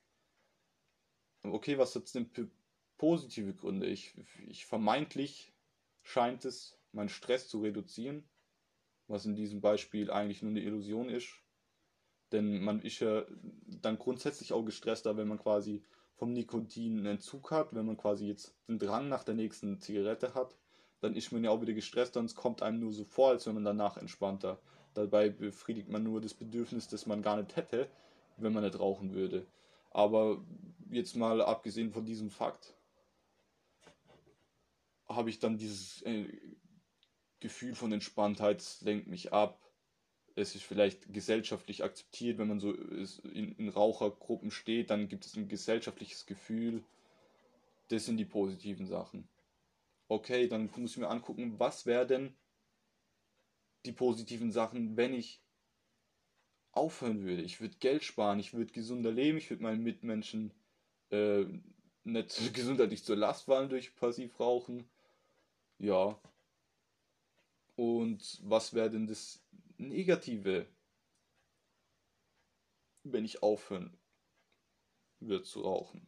okay, 1.45 1.79
was 1.79 1.95
hat 1.95 2.13
denn 2.15 2.31
positive 2.97 3.55
Gründe? 3.55 3.87
Ich, 3.87 4.15
ich 4.47 4.67
vermeintlich 4.67 5.53
scheint 6.03 6.45
es, 6.45 6.79
meinen 6.93 7.09
Stress 7.09 7.49
zu 7.49 7.61
reduzieren, 7.61 8.29
was 9.07 9.27
in 9.27 9.37
diesem 9.37 9.61
Beispiel 9.61 10.11
eigentlich 10.11 10.43
nur 10.43 10.51
eine 10.51 10.63
Illusion 10.63 11.09
ist. 11.09 11.29
Denn 12.33 12.63
man 12.63 12.83
ist 12.83 13.01
ja 13.01 13.25
dann 13.67 13.99
grundsätzlich 13.99 14.53
auch 14.53 14.65
gestresster, 14.65 15.17
wenn 15.17 15.29
man 15.29 15.39
quasi 15.39 15.83
vom 16.15 16.33
Nikotin 16.33 16.99
einen 16.99 17.07
Entzug 17.07 17.51
hat, 17.51 17.75
wenn 17.75 17.87
man 17.87 17.97
quasi 17.97 18.27
jetzt 18.27 18.55
den 18.69 18.79
Drang 18.79 19.09
nach 19.09 19.25
der 19.25 19.35
nächsten 19.35 19.81
Zigarette 19.81 20.35
hat, 20.35 20.57
dann 21.01 21.15
ist 21.15 21.33
man 21.33 21.45
ja 21.45 21.51
auch 21.51 21.63
wieder 21.63 21.73
gestresster 21.73 22.21
und 22.21 22.27
es 22.27 22.35
kommt 22.35 22.61
einem 22.61 22.81
nur 22.81 22.93
so 22.93 23.05
vor, 23.05 23.31
als 23.31 23.47
wenn 23.47 23.55
man 23.55 23.65
danach 23.65 23.97
entspannter. 23.97 24.61
Dabei 24.99 25.31
befriedigt 25.31 25.89
man 25.89 26.03
nur 26.03 26.21
das 26.21 26.35
Bedürfnis, 26.35 26.89
das 26.89 27.07
man 27.07 27.23
gar 27.23 27.37
nicht 27.37 27.55
hätte, 27.55 27.89
wenn 28.37 28.53
man 28.53 28.65
nicht 28.65 28.81
rauchen 28.81 29.15
würde. 29.15 29.47
Aber 29.91 30.45
jetzt 30.91 31.15
mal 31.15 31.41
abgesehen 31.41 31.93
von 31.93 32.05
diesem 32.05 32.31
Fakt, 32.31 32.75
habe 35.09 35.31
ich 35.31 35.39
dann 35.39 35.57
dieses 35.57 36.03
äh, 36.03 36.27
Gefühl 37.39 37.77
von 37.77 37.93
Entspanntheit, 37.93 38.65
lenkt 38.81 39.07
mich 39.07 39.33
ab. 39.33 39.61
Es 40.35 40.57
ist 40.57 40.65
vielleicht 40.65 41.13
gesellschaftlich 41.13 41.85
akzeptiert, 41.85 42.39
wenn 42.39 42.49
man 42.49 42.59
so 42.59 42.73
in, 42.73 43.53
in 43.53 43.69
Rauchergruppen 43.69 44.51
steht, 44.51 44.91
dann 44.91 45.09
gibt 45.09 45.27
es 45.27 45.37
ein 45.37 45.49
gesellschaftliches 45.49 46.27
Gefühl. 46.27 46.83
Das 47.87 48.05
sind 48.05 48.17
die 48.17 48.25
positiven 48.25 48.87
Sachen. 48.87 49.29
Okay, 50.09 50.49
dann 50.49 50.69
muss 50.77 50.93
ich 50.93 50.99
mir 50.99 51.09
angucken, 51.09 51.55
was 51.59 51.87
wären 51.87 52.37
die 53.89 53.93
positiven 53.93 54.53
Sachen, 54.53 54.97
wenn 54.97 55.15
ich 55.15 55.43
aufhören 56.73 57.25
würde. 57.25 57.43
Ich 57.43 57.61
würde 57.61 57.77
Geld 57.81 58.05
sparen, 58.05 58.39
ich 58.39 58.55
würde 58.55 58.73
gesunder 58.73 59.11
leben, 59.11 59.39
ich 59.39 59.51
würde 59.51 59.63
meinen 59.63 59.83
Mitmenschen 59.83 60.53
äh, 61.11 61.47
nicht 62.05 62.55
gesundheitlich 62.55 63.03
zur 63.03 63.17
Last 63.17 63.45
fallen 63.45 63.71
durch 63.71 63.97
Passivrauchen. 63.97 64.89
Ja. 65.79 66.21
Und 67.77 68.41
was 68.43 68.75
wäre 68.75 68.91
denn 68.91 69.07
das 69.07 69.43
Negative, 69.79 70.67
wenn 73.05 73.25
ich 73.25 73.43
aufhören 73.43 73.97
würde 75.21 75.45
zu 75.45 75.63
rauchen? 75.63 76.07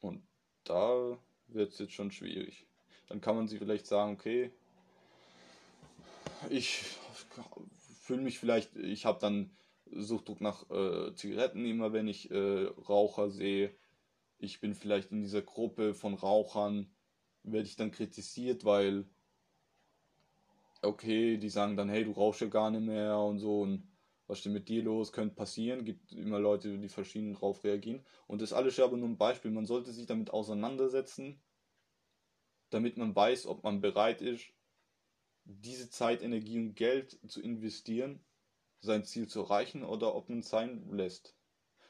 Und 0.00 0.22
da 0.64 1.18
wird 1.48 1.72
es 1.72 1.78
jetzt 1.80 1.92
schon 1.92 2.12
schwierig. 2.12 2.66
Dann 3.08 3.20
kann 3.20 3.36
man 3.36 3.48
sich 3.48 3.58
vielleicht 3.58 3.86
sagen, 3.86 4.12
okay, 4.12 4.52
ich 6.50 6.82
fühle 8.00 8.22
mich 8.22 8.38
vielleicht, 8.38 8.76
ich 8.76 9.04
habe 9.04 9.18
dann 9.20 9.50
Suchtdruck 9.90 10.40
nach 10.40 10.68
äh, 10.70 11.14
Zigaretten 11.14 11.64
immer, 11.64 11.92
wenn 11.92 12.08
ich 12.08 12.30
äh, 12.30 12.64
Raucher 12.88 13.30
sehe. 13.30 13.74
Ich 14.38 14.60
bin 14.60 14.74
vielleicht 14.74 15.10
in 15.12 15.22
dieser 15.22 15.42
Gruppe 15.42 15.94
von 15.94 16.14
Rauchern, 16.14 16.90
werde 17.42 17.66
ich 17.66 17.76
dann 17.76 17.90
kritisiert, 17.90 18.64
weil, 18.64 19.04
okay, 20.82 21.38
die 21.38 21.48
sagen 21.48 21.76
dann, 21.76 21.88
hey, 21.88 22.04
du 22.04 22.12
rauchst 22.12 22.40
ja 22.40 22.46
gar 22.48 22.70
nicht 22.70 22.84
mehr 22.84 23.18
und 23.18 23.38
so 23.38 23.62
und 23.62 23.88
was 24.26 24.38
ist 24.38 24.44
denn 24.44 24.52
mit 24.52 24.68
dir 24.68 24.82
los, 24.82 25.12
könnte 25.12 25.34
passieren, 25.34 25.86
gibt 25.86 26.12
immer 26.12 26.38
Leute, 26.38 26.78
die 26.78 26.88
verschieden 26.88 27.32
darauf 27.32 27.64
reagieren. 27.64 28.04
Und 28.26 28.42
das 28.42 28.52
alles 28.52 28.74
ist 28.74 28.84
aber 28.84 28.98
nur 28.98 29.08
ein 29.08 29.16
Beispiel. 29.16 29.50
Man 29.50 29.64
sollte 29.64 29.90
sich 29.90 30.06
damit 30.06 30.30
auseinandersetzen, 30.30 31.40
damit 32.68 32.98
man 32.98 33.16
weiß, 33.16 33.46
ob 33.46 33.64
man 33.64 33.80
bereit 33.80 34.20
ist, 34.20 34.52
diese 35.48 35.88
Zeit, 35.88 36.22
Energie 36.22 36.58
und 36.58 36.74
Geld 36.74 37.18
zu 37.26 37.40
investieren, 37.40 38.20
sein 38.80 39.04
Ziel 39.04 39.26
zu 39.26 39.40
erreichen 39.40 39.82
oder 39.82 40.14
ob 40.14 40.28
man 40.28 40.40
es 40.40 40.50
sein 40.50 40.88
lässt. 40.92 41.34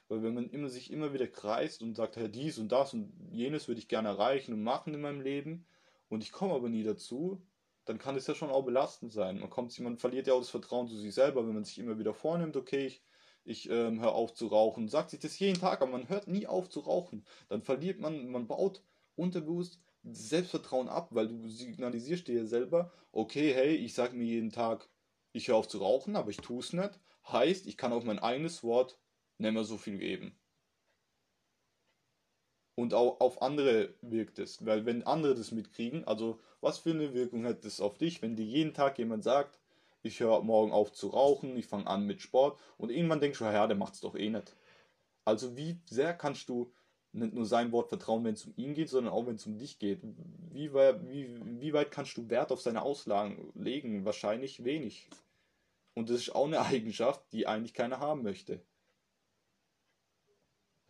Weil 0.09 0.23
wenn 0.23 0.35
man 0.35 0.49
immer 0.49 0.71
sich 0.71 0.91
immer 0.91 1.13
wieder 1.13 1.27
kreist 1.27 1.83
und 1.83 1.95
sagt, 1.95 2.17
ja, 2.17 2.29
dies 2.29 2.59
und 2.59 2.71
das 2.71 2.95
und 2.95 3.13
jenes 3.31 3.69
würde 3.69 3.81
ich 3.81 3.89
gerne 3.89 4.09
erreichen 4.09 4.55
und 4.55 4.63
machen 4.63 4.95
in 4.95 5.01
meinem 5.01 5.21
Leben 5.21 5.67
und 6.09 6.23
ich 6.23 6.33
komme 6.33 6.55
aber 6.55 6.69
nie 6.69 6.85
dazu, 6.85 7.43
dann 7.85 7.99
kann 7.99 8.17
es 8.17 8.27
ja 8.27 8.35
schon 8.35 8.51
auch 8.51 8.65
belastend 8.65 9.13
sein. 9.13 9.41
Man 9.41 9.51
kommt, 9.51 9.79
man 9.81 9.99
verliert 9.99 10.27
ja 10.27 10.35
auch 10.35 10.41
das 10.41 10.51
Vertrauen 10.51 10.89
zu 10.89 10.97
sich 10.97 11.13
selber, 11.13 11.47
wenn 11.47 11.55
man 11.55 11.65
sich 11.65 11.79
immer 11.79 11.99
wieder 11.99 12.15
vornimmt, 12.15 12.57
okay, 12.57 12.87
ich, 12.87 13.03
ich 13.45 13.69
ähm, 13.71 14.01
höre 14.01 14.13
auf 14.13 14.35
zu 14.35 14.47
rauchen, 14.47 14.89
sagt 14.89 15.11
sich 15.11 15.21
das 15.21 15.39
jeden 15.39 15.61
Tag, 15.61 15.83
aber 15.83 15.91
man 15.91 16.09
hört 16.09 16.29
nie 16.29 16.47
auf 16.47 16.69
zu 16.71 16.81
rauchen. 16.81 17.25
Dann 17.49 17.63
verliert 17.63 17.99
man, 17.99 18.29
man 18.29 18.47
baut 18.47 18.83
unterbewusst 19.17 19.81
Selbstvertrauen 20.05 20.89
ab, 20.89 21.09
weil 21.13 21.29
du 21.29 21.49
signalisierst 21.49 22.29
dir 22.29 22.47
selber, 22.47 22.93
okay, 23.13 23.53
hey, 23.55 23.75
ich 23.75 23.95
sage 23.95 24.17
mir 24.17 24.25
jeden 24.25 24.53
Tag, 24.53 24.89
ich 25.33 25.49
höre 25.49 25.57
auf 25.57 25.69
zu 25.69 25.79
rauchen, 25.79 26.17
aber 26.17 26.31
ich 26.31 26.39
tue 26.39 26.61
es 26.61 26.73
nicht. 26.73 26.99
Heißt, 27.29 27.67
ich 27.67 27.77
kann 27.77 27.93
auf 27.93 28.05
mein 28.05 28.19
eigenes 28.19 28.63
Wort 28.63 28.99
nicht 29.39 29.53
mehr 29.53 29.65
so 29.65 29.77
viel 29.77 29.99
geben. 29.99 30.39
Und 32.75 32.95
auch 32.95 33.21
auf 33.21 33.43
andere 33.43 33.95
wirkt 34.03 34.39
es, 34.39 34.65
weil 34.65 34.87
wenn 34.87 35.03
andere 35.03 35.35
das 35.35 35.51
mitkriegen, 35.51 36.05
also 36.05 36.39
was 36.61 36.79
für 36.79 36.91
eine 36.91 37.13
Wirkung 37.13 37.45
hat 37.45 37.65
das 37.65 37.81
auf 37.81 37.99
dich, 37.99 38.23
wenn 38.23 38.37
dir 38.37 38.45
jeden 38.45 38.73
Tag 38.73 38.99
jemand 38.99 39.25
sagt, 39.25 39.59
ich 40.03 40.21
höre 40.21 40.43
morgen 40.43 40.71
auf 40.71 40.93
zu 40.93 41.09
rauchen, 41.09 41.57
ich 41.57 41.67
fange 41.67 41.89
an 41.89 42.07
mit 42.07 42.23
Sport 42.23 42.61
und 42.77 42.91
irgendwann 42.91 43.21
denkst 43.21 43.41
du, 43.41 43.47
ja, 43.47 43.67
der 43.67 43.77
macht 43.77 43.95
es 43.95 44.01
doch 44.01 44.15
eh 44.15 44.31
nicht. 44.31 44.55
Also 45.25 45.57
wie 45.57 45.81
sehr 45.91 46.15
kannst 46.15 46.49
du 46.49 46.73
nicht 47.13 47.35
nur 47.35 47.47
sein 47.47 47.73
Wort 47.73 47.89
vertrauen, 47.89 48.25
wenn 48.25 48.35
es 48.35 48.45
um 48.45 48.53
ihn 48.57 48.75
geht, 48.75 48.89
sondern 48.89 49.13
auch 49.13 49.27
wenn 49.27 49.37
es 49.37 49.47
um 49.47 49.59
dich 49.59 49.79
geht. 49.79 50.01
Wie, 50.53 50.73
wie, 50.73 51.61
wie 51.61 51.73
weit 51.73 51.91
kannst 51.91 52.17
du 52.17 52.29
Wert 52.29 52.53
auf 52.53 52.61
seine 52.61 52.83
Aussagen 52.83 53.51
legen? 53.55 54.05
Wahrscheinlich 54.05 54.65
wenig. 54.65 55.09
Und 55.95 56.11
das 56.11 56.21
ist 56.21 56.35
auch 56.35 56.47
eine 56.47 56.61
Eigenschaft, 56.65 57.23
die 57.33 57.47
eigentlich 57.47 57.75
keiner 57.75 58.01
haben 58.01 58.23
möchte. 58.23 58.63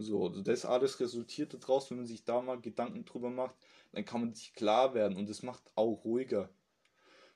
So, 0.00 0.28
also 0.28 0.42
das 0.42 0.64
alles 0.64 1.00
resultiert 1.00 1.54
daraus, 1.54 1.90
wenn 1.90 1.98
man 1.98 2.06
sich 2.06 2.24
da 2.24 2.40
mal 2.40 2.60
Gedanken 2.60 3.04
drüber 3.04 3.30
macht, 3.30 3.56
dann 3.92 4.04
kann 4.04 4.20
man 4.20 4.32
sich 4.32 4.52
klar 4.52 4.94
werden 4.94 5.16
und 5.16 5.28
das 5.28 5.42
macht 5.42 5.72
auch 5.74 6.04
ruhiger. 6.04 6.50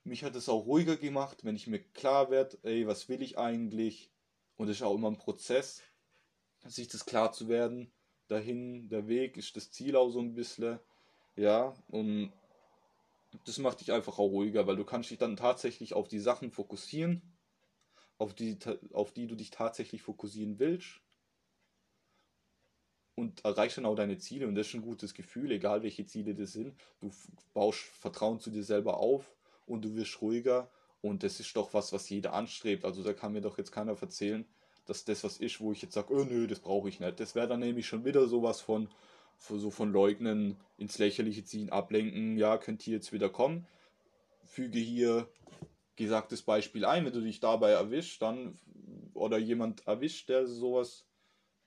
Mich 0.04 0.22
hat 0.22 0.36
es 0.36 0.48
auch 0.48 0.66
ruhiger 0.66 0.96
gemacht, 0.96 1.44
wenn 1.44 1.56
ich 1.56 1.66
mir 1.66 1.80
klar 1.80 2.30
werde, 2.30 2.58
ey, 2.62 2.86
was 2.86 3.08
will 3.08 3.20
ich 3.20 3.36
eigentlich? 3.36 4.12
Und 4.56 4.68
es 4.68 4.76
ist 4.76 4.82
auch 4.82 4.94
immer 4.94 5.10
ein 5.10 5.18
Prozess, 5.18 5.82
sich 6.66 6.86
das 6.86 7.04
klar 7.04 7.32
zu 7.32 7.48
werden. 7.48 7.90
Dahin, 8.28 8.88
der 8.88 9.08
Weg 9.08 9.36
ist 9.36 9.56
das 9.56 9.70
Ziel 9.70 9.96
auch 9.96 10.10
so 10.10 10.20
ein 10.20 10.34
bisschen. 10.34 10.78
Ja, 11.36 11.74
und 11.88 12.32
das 13.44 13.58
macht 13.58 13.80
dich 13.80 13.92
einfach 13.92 14.18
auch 14.18 14.28
ruhiger, 14.30 14.66
weil 14.66 14.76
du 14.76 14.84
kannst 14.84 15.10
dich 15.10 15.18
dann 15.18 15.36
tatsächlich 15.36 15.94
auf 15.94 16.08
die 16.08 16.18
Sachen 16.18 16.50
fokussieren, 16.50 17.22
auf 18.18 18.34
die, 18.34 18.58
auf 18.92 19.12
die 19.12 19.26
du 19.26 19.34
dich 19.34 19.50
tatsächlich 19.50 20.02
fokussieren 20.02 20.58
willst 20.58 21.00
und 23.14 23.44
erreichst 23.44 23.78
dann 23.78 23.86
auch 23.86 23.94
deine 23.94 24.18
Ziele 24.18 24.46
und 24.46 24.54
das 24.54 24.68
ist 24.68 24.74
ein 24.74 24.82
gutes 24.82 25.14
Gefühl, 25.14 25.50
egal 25.50 25.82
welche 25.82 26.06
Ziele 26.06 26.34
das 26.34 26.52
sind. 26.52 26.74
Du 27.00 27.10
baust 27.54 27.80
Vertrauen 27.80 28.40
zu 28.40 28.50
dir 28.50 28.64
selber 28.64 28.98
auf 28.98 29.34
und 29.66 29.84
du 29.84 29.94
wirst 29.94 30.20
ruhiger 30.20 30.70
und 31.00 31.22
das 31.22 31.40
ist 31.40 31.56
doch 31.56 31.74
was, 31.74 31.92
was 31.92 32.08
jeder 32.08 32.32
anstrebt. 32.32 32.84
Also 32.84 33.02
da 33.02 33.12
kann 33.12 33.32
mir 33.32 33.40
doch 33.40 33.58
jetzt 33.58 33.72
keiner 33.72 34.00
erzählen, 34.00 34.46
dass 34.86 35.04
das 35.04 35.24
was 35.24 35.38
ist, 35.38 35.60
wo 35.60 35.72
ich 35.72 35.82
jetzt 35.82 35.94
sage, 35.94 36.12
oh 36.12 36.24
nö, 36.24 36.46
das 36.46 36.60
brauche 36.60 36.88
ich 36.88 37.00
nicht. 37.00 37.20
Das 37.20 37.34
wäre 37.34 37.48
dann 37.48 37.60
nämlich 37.60 37.86
schon 37.86 38.04
wieder 38.04 38.26
sowas 38.26 38.60
von, 38.60 38.88
so 39.38 39.70
von 39.70 39.92
Leugnen, 39.92 40.56
ins 40.76 40.98
Lächerliche 40.98 41.44
ziehen, 41.44 41.70
ablenken, 41.70 42.36
ja, 42.36 42.58
könnt 42.58 42.86
ihr 42.86 42.94
jetzt 42.94 43.12
wieder 43.12 43.28
kommen. 43.28 43.66
Füge 44.44 44.78
hier 44.78 45.28
gesagtes 45.96 46.42
Beispiel 46.42 46.84
ein, 46.84 47.04
wenn 47.04 47.12
du 47.12 47.20
dich 47.20 47.40
dabei 47.40 47.70
erwischt, 47.70 48.22
dann 48.22 48.58
oder 49.14 49.38
jemand 49.38 49.86
erwischt, 49.86 50.28
der 50.28 50.46
sowas 50.46 51.06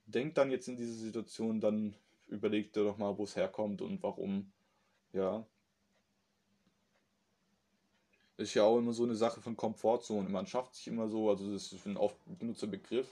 denkt 0.05 0.37
dann 0.37 0.51
jetzt 0.51 0.67
in 0.67 0.75
diese 0.75 0.93
Situation, 0.93 1.61
dann 1.61 1.95
überleg 2.27 2.73
dir 2.73 2.83
doch 2.83 2.97
mal, 2.97 3.17
wo 3.17 3.23
es 3.23 3.35
herkommt 3.35 3.81
und 3.81 4.01
warum. 4.03 4.51
Ja. 5.13 5.47
Ist 8.37 8.53
ja 8.53 8.63
auch 8.63 8.77
immer 8.77 8.91
so 8.91 9.03
eine 9.03 9.15
Sache 9.15 9.41
von 9.41 9.55
Komfortzone. 9.55 10.27
Man 10.27 10.45
schafft 10.45 10.75
sich 10.75 10.87
immer 10.87 11.07
so, 11.07 11.29
also 11.29 11.53
das 11.53 11.71
ist 11.71 11.85
ein 11.85 11.95
oft 11.95 12.17
benutzter 12.25 12.67
Begriff. 12.67 13.07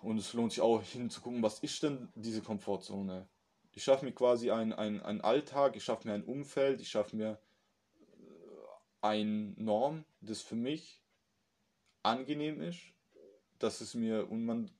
Und 0.00 0.18
es 0.18 0.32
lohnt 0.32 0.52
sich 0.52 0.60
auch 0.60 0.82
hinzugucken, 0.82 1.42
was 1.42 1.60
ist 1.60 1.82
denn 1.82 2.08
diese 2.14 2.42
Komfortzone? 2.42 3.28
Ich 3.74 3.84
schaffe 3.84 4.04
mir 4.04 4.12
quasi 4.12 4.50
einen 4.50 4.72
ein 4.72 5.20
Alltag, 5.20 5.76
ich 5.76 5.84
schaffe 5.84 6.08
mir 6.08 6.14
ein 6.14 6.24
Umfeld, 6.24 6.80
ich 6.80 6.88
schaffe 6.90 7.16
mir 7.16 7.30
äh, 7.30 9.06
ein 9.06 9.54
Norm, 9.56 10.04
das 10.20 10.42
für 10.42 10.56
mich 10.56 11.00
angenehm 12.02 12.60
ist, 12.60 12.80
dass 13.58 13.80
es 13.80 13.94
mir 13.94 14.30
und 14.30 14.44
man 14.44 14.70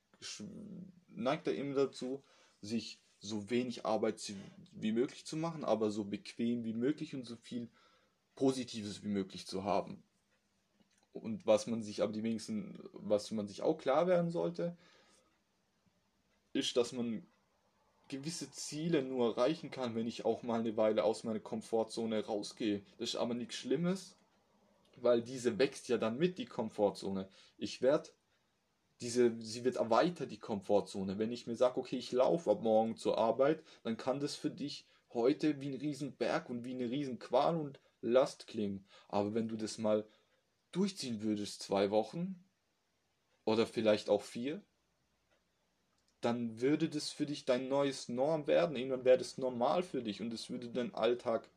neigt 1.09 1.47
er 1.47 1.55
eben 1.55 1.75
dazu, 1.75 2.23
sich 2.61 3.01
so 3.21 3.49
wenig 3.51 3.87
Arbeit 3.87 4.33
wie 4.73 4.93
möglich 4.93 5.25
zu 5.25 5.37
machen, 5.37 5.65
aber 5.65 5.91
so 5.91 6.05
bequem 6.05 6.65
wie 6.65 6.73
möglich 6.73 7.15
und 7.15 7.25
so 7.25 7.37
viel 7.37 7.69
Positives 8.35 9.03
wie 9.03 9.09
möglich 9.09 9.47
zu 9.47 9.65
haben. 9.65 10.03
Und 11.13 11.47
was 11.47 11.67
man 11.67 11.83
sich 11.83 12.03
aber 12.03 12.13
die 12.13 12.23
wenigsten, 12.23 12.79
was 12.93 13.31
man 13.31 13.47
sich 13.47 13.63
auch 13.63 13.79
klar 13.79 14.07
werden 14.07 14.31
sollte, 14.31 14.77
ist, 16.53 16.77
dass 16.77 16.93
man 16.93 17.27
gewisse 18.09 18.51
Ziele 18.51 19.03
nur 19.03 19.31
erreichen 19.37 19.71
kann, 19.71 19.95
wenn 19.95 20.07
ich 20.07 20.25
auch 20.25 20.43
mal 20.43 20.61
eine 20.61 20.77
Weile 20.77 21.05
aus 21.05 21.25
meiner 21.25 21.41
Komfortzone 21.41 22.25
rausgehe. 22.25 22.83
Das 22.99 23.11
ist 23.11 23.17
aber 23.17 23.35
nichts 23.35 23.57
Schlimmes, 23.57 24.17
weil 24.97 25.23
diese 25.23 25.59
wächst 25.59 25.89
ja 25.89 25.99
dann 25.99 26.19
mit, 26.19 26.39
die 26.39 26.47
Komfortzone. 26.47 27.29
Ich 27.59 27.81
werde 27.83 28.11
diese, 29.01 29.33
sie 29.41 29.65
wird 29.65 29.77
erweitert, 29.77 30.31
die 30.31 30.39
Komfortzone. 30.39 31.19
Wenn 31.19 31.33
ich 31.33 31.47
mir 31.47 31.57
sage, 31.57 31.79
okay, 31.79 31.97
ich 31.97 32.13
laufe 32.13 32.51
ab 32.51 32.63
morgen 32.63 32.97
zur 32.97 33.19
Arbeit, 33.19 33.63
dann 33.83 33.97
kann 33.97 34.21
das 34.21 34.37
für 34.37 34.51
dich 34.51 34.87
heute 35.13 35.61
wie 35.61 35.71
ein 35.71 35.81
Riesenberg 35.81 36.49
und 36.49 36.65
wie 36.65 36.75
eine 36.75 36.91
Riesenqual 36.91 37.57
und 37.57 37.81
Last 38.03 38.47
klingen. 38.47 38.87
Aber 39.09 39.35
wenn 39.35 39.49
du 39.49 39.57
das 39.57 39.79
mal 39.79 40.07
durchziehen 40.73 41.23
würdest, 41.23 41.63
zwei 41.63 41.91
Wochen 41.91 42.45
oder 43.45 43.67
vielleicht 43.67 44.09
auch 44.09 44.23
vier, 44.23 44.63
dann 46.21 46.61
würde 46.61 46.89
das 46.89 47.11
für 47.11 47.27
dich 47.27 47.45
dein 47.45 47.69
neues 47.69 48.09
Norm 48.09 48.47
werden. 48.47 48.77
Irgendwann 48.77 49.05
wäre 49.05 49.19
das 49.19 49.39
normal 49.39 49.83
für 49.83 50.03
dich 50.03 50.21
und 50.21 50.33
es 50.33 50.51
würde 50.51 50.69
dein 50.71 50.95
Alltag, 50.95 51.51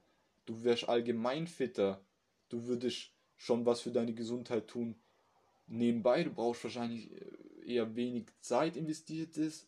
du 0.46 0.64
wärst 0.64 0.90
allgemein 0.90 1.48
fitter, 1.48 2.04
du 2.50 2.66
würdest 2.66 3.12
schon 3.38 3.66
was 3.66 3.82
für 3.82 3.92
deine 3.92 4.14
Gesundheit 4.14 4.68
tun 4.68 4.96
nebenbei. 5.68 6.24
Du 6.24 6.34
brauchst 6.34 6.64
wahrscheinlich 6.64 7.12
äh, 7.12 7.74
eher 7.74 7.96
wenig 7.96 8.28
Zeit 8.42 8.76
investiert 8.78 9.38
ist. 9.38 9.68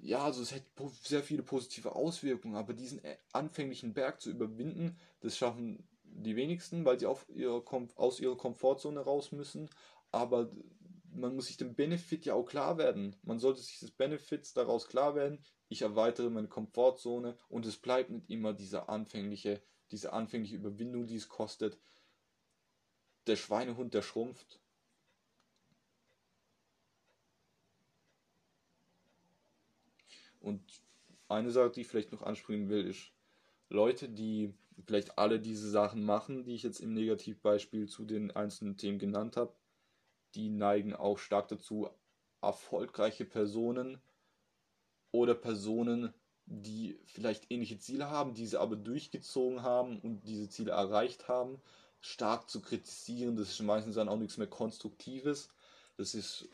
Ja, 0.00 0.24
also 0.24 0.42
es 0.42 0.54
hätte 0.54 0.70
sehr 1.02 1.22
viele 1.22 1.42
positive 1.42 1.94
Auswirkungen, 1.96 2.54
aber 2.54 2.72
diesen 2.72 3.02
äh, 3.04 3.18
anfänglichen 3.32 3.94
Berg 3.94 4.20
zu 4.20 4.30
überwinden, 4.30 4.96
das 5.20 5.36
schaffen 5.36 5.88
die 6.04 6.36
wenigsten, 6.36 6.84
weil 6.84 6.98
sie 6.98 7.06
auf 7.06 7.28
ihre, 7.28 7.64
aus 7.96 8.20
ihrer 8.20 8.36
Komfortzone 8.36 9.00
raus 9.00 9.32
müssen. 9.32 9.68
Aber 10.12 10.50
man 11.12 11.34
muss 11.34 11.46
sich 11.46 11.56
dem 11.56 11.74
Benefit 11.74 12.24
ja 12.26 12.34
auch 12.34 12.44
klar 12.44 12.78
werden. 12.78 13.16
Man 13.22 13.40
sollte 13.40 13.60
sich 13.60 13.80
des 13.80 13.90
Benefits 13.90 14.52
daraus 14.52 14.86
klar 14.86 15.14
werden. 15.14 15.44
Ich 15.68 15.82
erweitere 15.82 16.30
meine 16.30 16.48
Komfortzone 16.48 17.36
und 17.48 17.66
es 17.66 17.76
bleibt 17.76 18.10
nicht 18.10 18.30
immer 18.30 18.52
diese 18.52 18.88
anfängliche, 18.88 19.62
diese 19.90 20.12
anfängliche 20.12 20.56
Überwindung, 20.56 21.06
die 21.06 21.16
es 21.16 21.28
kostet. 21.28 21.78
Der 23.26 23.36
Schweinehund, 23.36 23.94
der 23.94 24.02
schrumpft 24.02 24.60
Und 30.40 30.62
eine 31.28 31.50
Sache, 31.50 31.70
die 31.70 31.82
ich 31.82 31.88
vielleicht 31.88 32.12
noch 32.12 32.22
ansprechen 32.22 32.68
will, 32.68 32.86
ist 32.86 33.12
Leute, 33.68 34.08
die 34.08 34.54
vielleicht 34.84 35.18
alle 35.18 35.40
diese 35.40 35.68
Sachen 35.68 36.04
machen, 36.04 36.44
die 36.44 36.54
ich 36.54 36.62
jetzt 36.62 36.80
im 36.80 36.94
Negativbeispiel 36.94 37.88
zu 37.88 38.04
den 38.04 38.30
einzelnen 38.30 38.76
Themen 38.76 38.98
genannt 38.98 39.36
habe, 39.36 39.52
die 40.34 40.48
neigen 40.50 40.94
auch 40.94 41.18
stark 41.18 41.48
dazu, 41.48 41.90
erfolgreiche 42.40 43.24
Personen 43.24 44.00
oder 45.10 45.34
Personen, 45.34 46.14
die 46.46 46.98
vielleicht 47.04 47.50
ähnliche 47.50 47.78
Ziele 47.78 48.10
haben, 48.10 48.34
diese 48.34 48.60
aber 48.60 48.76
durchgezogen 48.76 49.62
haben 49.62 50.00
und 50.00 50.26
diese 50.26 50.48
Ziele 50.48 50.70
erreicht 50.70 51.28
haben, 51.28 51.60
stark 52.00 52.48
zu 52.48 52.62
kritisieren. 52.62 53.36
Das 53.36 53.50
ist 53.50 53.60
meistens 53.60 53.96
dann 53.96 54.08
auch 54.08 54.16
nichts 54.16 54.38
mehr 54.38 54.46
Konstruktives. 54.46 55.50
Das 55.96 56.14
ist 56.14 56.48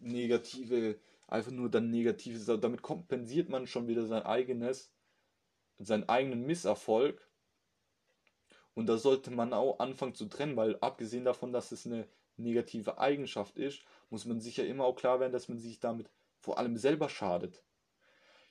negative 0.00 0.98
einfach 1.28 1.52
nur 1.52 1.70
dann 1.70 1.90
Negatives. 1.90 2.46
Damit 2.46 2.82
kompensiert 2.82 3.48
man 3.48 3.66
schon 3.66 3.86
wieder 3.86 4.06
sein 4.06 4.22
eigenes, 4.22 4.92
seinen 5.78 6.08
eigenen 6.08 6.44
Misserfolg. 6.44 7.28
Und 8.74 8.86
da 8.86 8.96
sollte 8.96 9.30
man 9.30 9.52
auch 9.52 9.78
anfangen 9.78 10.14
zu 10.14 10.26
trennen, 10.26 10.56
weil 10.56 10.76
abgesehen 10.80 11.24
davon, 11.24 11.52
dass 11.52 11.72
es 11.72 11.86
eine 11.86 12.08
negative 12.36 12.98
Eigenschaft 12.98 13.56
ist, 13.56 13.82
muss 14.10 14.24
man 14.24 14.40
sich 14.40 14.56
ja 14.56 14.64
immer 14.64 14.84
auch 14.84 14.96
klar 14.96 15.20
werden, 15.20 15.32
dass 15.32 15.48
man 15.48 15.58
sich 15.58 15.80
damit 15.80 16.08
vor 16.38 16.58
allem 16.58 16.76
selber 16.76 17.08
schadet. 17.08 17.64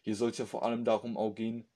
Hier 0.02 0.16
soll 0.16 0.32
es 0.32 0.38
ja 0.38 0.46
vor 0.46 0.64
allem 0.64 0.86
darum 0.86 1.18
auch 1.18 1.34
gehen, 1.34 1.68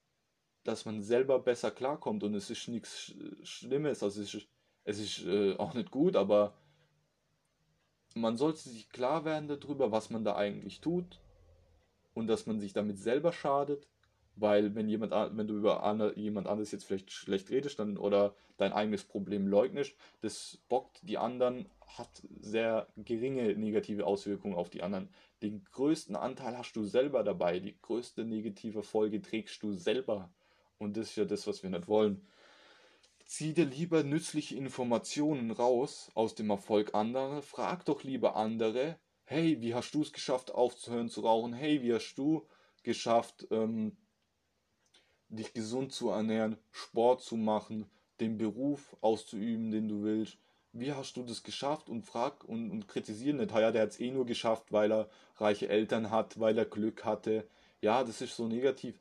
dass 0.63 0.85
man 0.85 1.01
selber 1.01 1.39
besser 1.39 1.71
klarkommt 1.71 2.23
und 2.23 2.35
es 2.35 2.49
ist 2.49 2.67
nichts 2.67 3.13
Schlimmes, 3.43 4.03
also 4.03 4.21
es 4.21 4.33
ist, 4.33 4.47
es 4.83 4.99
ist 4.99 5.25
äh, 5.25 5.55
auch 5.57 5.73
nicht 5.73 5.89
gut, 5.89 6.15
aber 6.15 6.53
man 8.15 8.37
sollte 8.37 8.69
sich 8.69 8.89
klar 8.89 9.25
werden 9.25 9.47
darüber, 9.47 9.91
was 9.91 10.09
man 10.09 10.23
da 10.23 10.35
eigentlich 10.35 10.81
tut 10.81 11.19
und 12.13 12.27
dass 12.27 12.45
man 12.45 12.59
sich 12.59 12.73
damit 12.73 12.99
selber 12.99 13.31
schadet, 13.31 13.87
weil 14.35 14.75
wenn 14.75 14.87
jemand, 14.87 15.11
wenn 15.11 15.47
du 15.47 15.57
über 15.57 16.13
jemand 16.15 16.47
anderes 16.47 16.71
jetzt 16.71 16.85
vielleicht 16.85 17.11
schlecht 17.11 17.49
redest 17.49 17.79
dann, 17.79 17.97
oder 17.97 18.33
dein 18.57 18.73
eigenes 18.73 19.03
Problem 19.03 19.47
leugnest, 19.47 19.95
das 20.21 20.59
bockt 20.69 20.99
die 21.03 21.17
anderen, 21.17 21.67
hat 21.97 22.23
sehr 22.39 22.87
geringe 22.95 23.55
negative 23.55 24.05
Auswirkungen 24.05 24.55
auf 24.55 24.69
die 24.69 24.83
anderen. 24.83 25.09
Den 25.41 25.63
größten 25.71 26.15
Anteil 26.15 26.57
hast 26.57 26.75
du 26.75 26.83
selber 26.85 27.23
dabei, 27.23 27.59
die 27.59 27.75
größte 27.81 28.23
negative 28.23 28.83
Folge 28.83 29.21
trägst 29.21 29.61
du 29.63 29.73
selber. 29.73 30.29
Und 30.77 30.97
das 30.97 31.09
ist 31.09 31.15
ja 31.17 31.25
das, 31.25 31.47
was 31.47 31.63
wir 31.63 31.69
nicht 31.69 31.87
wollen. 31.87 32.25
Zieh 33.31 33.53
dir 33.53 33.63
lieber 33.63 34.03
nützliche 34.03 34.57
Informationen 34.57 35.51
raus 35.51 36.11
aus 36.15 36.35
dem 36.35 36.49
Erfolg 36.49 36.93
anderer. 36.93 37.41
Frag 37.41 37.85
doch 37.85 38.03
lieber 38.03 38.35
andere, 38.35 38.99
hey, 39.23 39.61
wie 39.61 39.73
hast 39.73 39.95
du 39.95 40.01
es 40.01 40.11
geschafft, 40.11 40.51
aufzuhören 40.51 41.07
zu 41.07 41.21
rauchen? 41.21 41.53
Hey, 41.53 41.81
wie 41.81 41.93
hast 41.93 42.15
du 42.15 42.45
geschafft, 42.83 43.47
ähm, 43.49 43.95
dich 45.29 45.53
gesund 45.53 45.93
zu 45.93 46.09
ernähren, 46.09 46.57
Sport 46.71 47.21
zu 47.21 47.37
machen, 47.37 47.89
den 48.19 48.37
Beruf 48.37 48.97
auszuüben, 48.99 49.71
den 49.71 49.87
du 49.87 50.03
willst? 50.03 50.37
Wie 50.73 50.91
hast 50.91 51.15
du 51.15 51.23
das 51.23 51.41
geschafft? 51.41 51.87
Und 51.87 52.03
frag 52.03 52.43
und, 52.43 52.69
und 52.69 52.89
kritisiere 52.89 53.37
nicht, 53.37 53.51
ja, 53.51 53.71
der 53.71 53.83
hat 53.83 53.91
es 53.91 54.01
eh 54.01 54.11
nur 54.11 54.25
geschafft, 54.25 54.73
weil 54.73 54.91
er 54.91 55.09
reiche 55.37 55.69
Eltern 55.69 56.11
hat, 56.11 56.37
weil 56.37 56.57
er 56.57 56.65
Glück 56.65 57.05
hatte. 57.05 57.47
ja, 57.79 58.03
das 58.03 58.19
ist 58.19 58.35
so 58.35 58.49
negativ. 58.49 58.99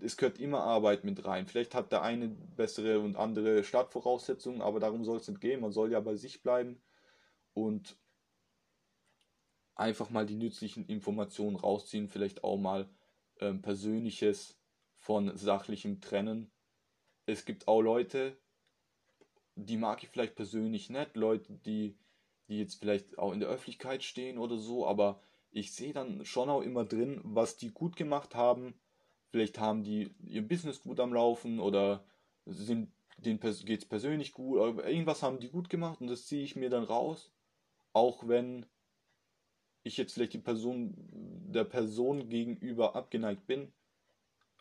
Es 0.00 0.16
gehört 0.16 0.38
immer 0.38 0.62
Arbeit 0.62 1.04
mit 1.04 1.24
rein. 1.24 1.46
Vielleicht 1.46 1.74
hat 1.74 1.90
der 1.92 2.02
eine 2.02 2.28
bessere 2.28 3.00
und 3.00 3.16
andere 3.16 3.64
Startvoraussetzungen, 3.64 4.62
aber 4.62 4.80
darum 4.80 5.04
soll 5.04 5.16
es 5.16 5.28
nicht 5.28 5.40
gehen. 5.40 5.60
Man 5.60 5.72
soll 5.72 5.90
ja 5.90 6.00
bei 6.00 6.14
sich 6.14 6.42
bleiben 6.42 6.80
und 7.52 7.96
einfach 9.74 10.10
mal 10.10 10.26
die 10.26 10.36
nützlichen 10.36 10.86
Informationen 10.86 11.56
rausziehen, 11.56 12.08
vielleicht 12.08 12.44
auch 12.44 12.58
mal 12.58 12.88
ähm, 13.40 13.62
Persönliches 13.62 14.58
von 14.96 15.36
sachlichem 15.36 16.00
trennen. 16.00 16.50
Es 17.26 17.44
gibt 17.44 17.68
auch 17.68 17.80
Leute, 17.80 18.36
die 19.54 19.76
mag 19.76 20.02
ich 20.02 20.08
vielleicht 20.08 20.34
persönlich 20.34 20.90
nicht, 20.90 21.16
Leute, 21.16 21.52
die, 21.64 21.96
die 22.48 22.58
jetzt 22.58 22.76
vielleicht 22.76 23.18
auch 23.18 23.32
in 23.32 23.40
der 23.40 23.48
Öffentlichkeit 23.48 24.02
stehen 24.02 24.38
oder 24.38 24.58
so, 24.58 24.86
aber 24.86 25.20
ich 25.50 25.72
sehe 25.72 25.92
dann 25.92 26.24
schon 26.24 26.50
auch 26.50 26.62
immer 26.62 26.84
drin, 26.84 27.20
was 27.24 27.56
die 27.56 27.70
gut 27.70 27.96
gemacht 27.96 28.34
haben. 28.34 28.74
Vielleicht 29.30 29.58
haben 29.58 29.82
die 29.82 30.14
ihr 30.24 30.46
Business 30.46 30.82
gut 30.82 31.00
am 31.00 31.12
Laufen 31.12 31.60
oder 31.60 32.04
sind 32.46 32.92
denen 33.18 33.40
geht 33.40 33.80
es 33.80 33.84
persönlich 33.84 34.32
gut, 34.32 34.60
oder 34.60 34.88
irgendwas 34.88 35.22
haben 35.22 35.40
die 35.40 35.48
gut 35.48 35.68
gemacht 35.68 36.00
und 36.00 36.06
das 36.06 36.26
ziehe 36.26 36.44
ich 36.44 36.56
mir 36.56 36.70
dann 36.70 36.84
raus. 36.84 37.32
Auch 37.92 38.28
wenn 38.28 38.64
ich 39.82 39.96
jetzt 39.96 40.14
vielleicht 40.14 40.34
die 40.34 40.38
Person 40.38 40.94
der 41.52 41.64
Person 41.64 42.28
gegenüber 42.28 42.94
abgeneigt 42.94 43.46
bin. 43.46 43.72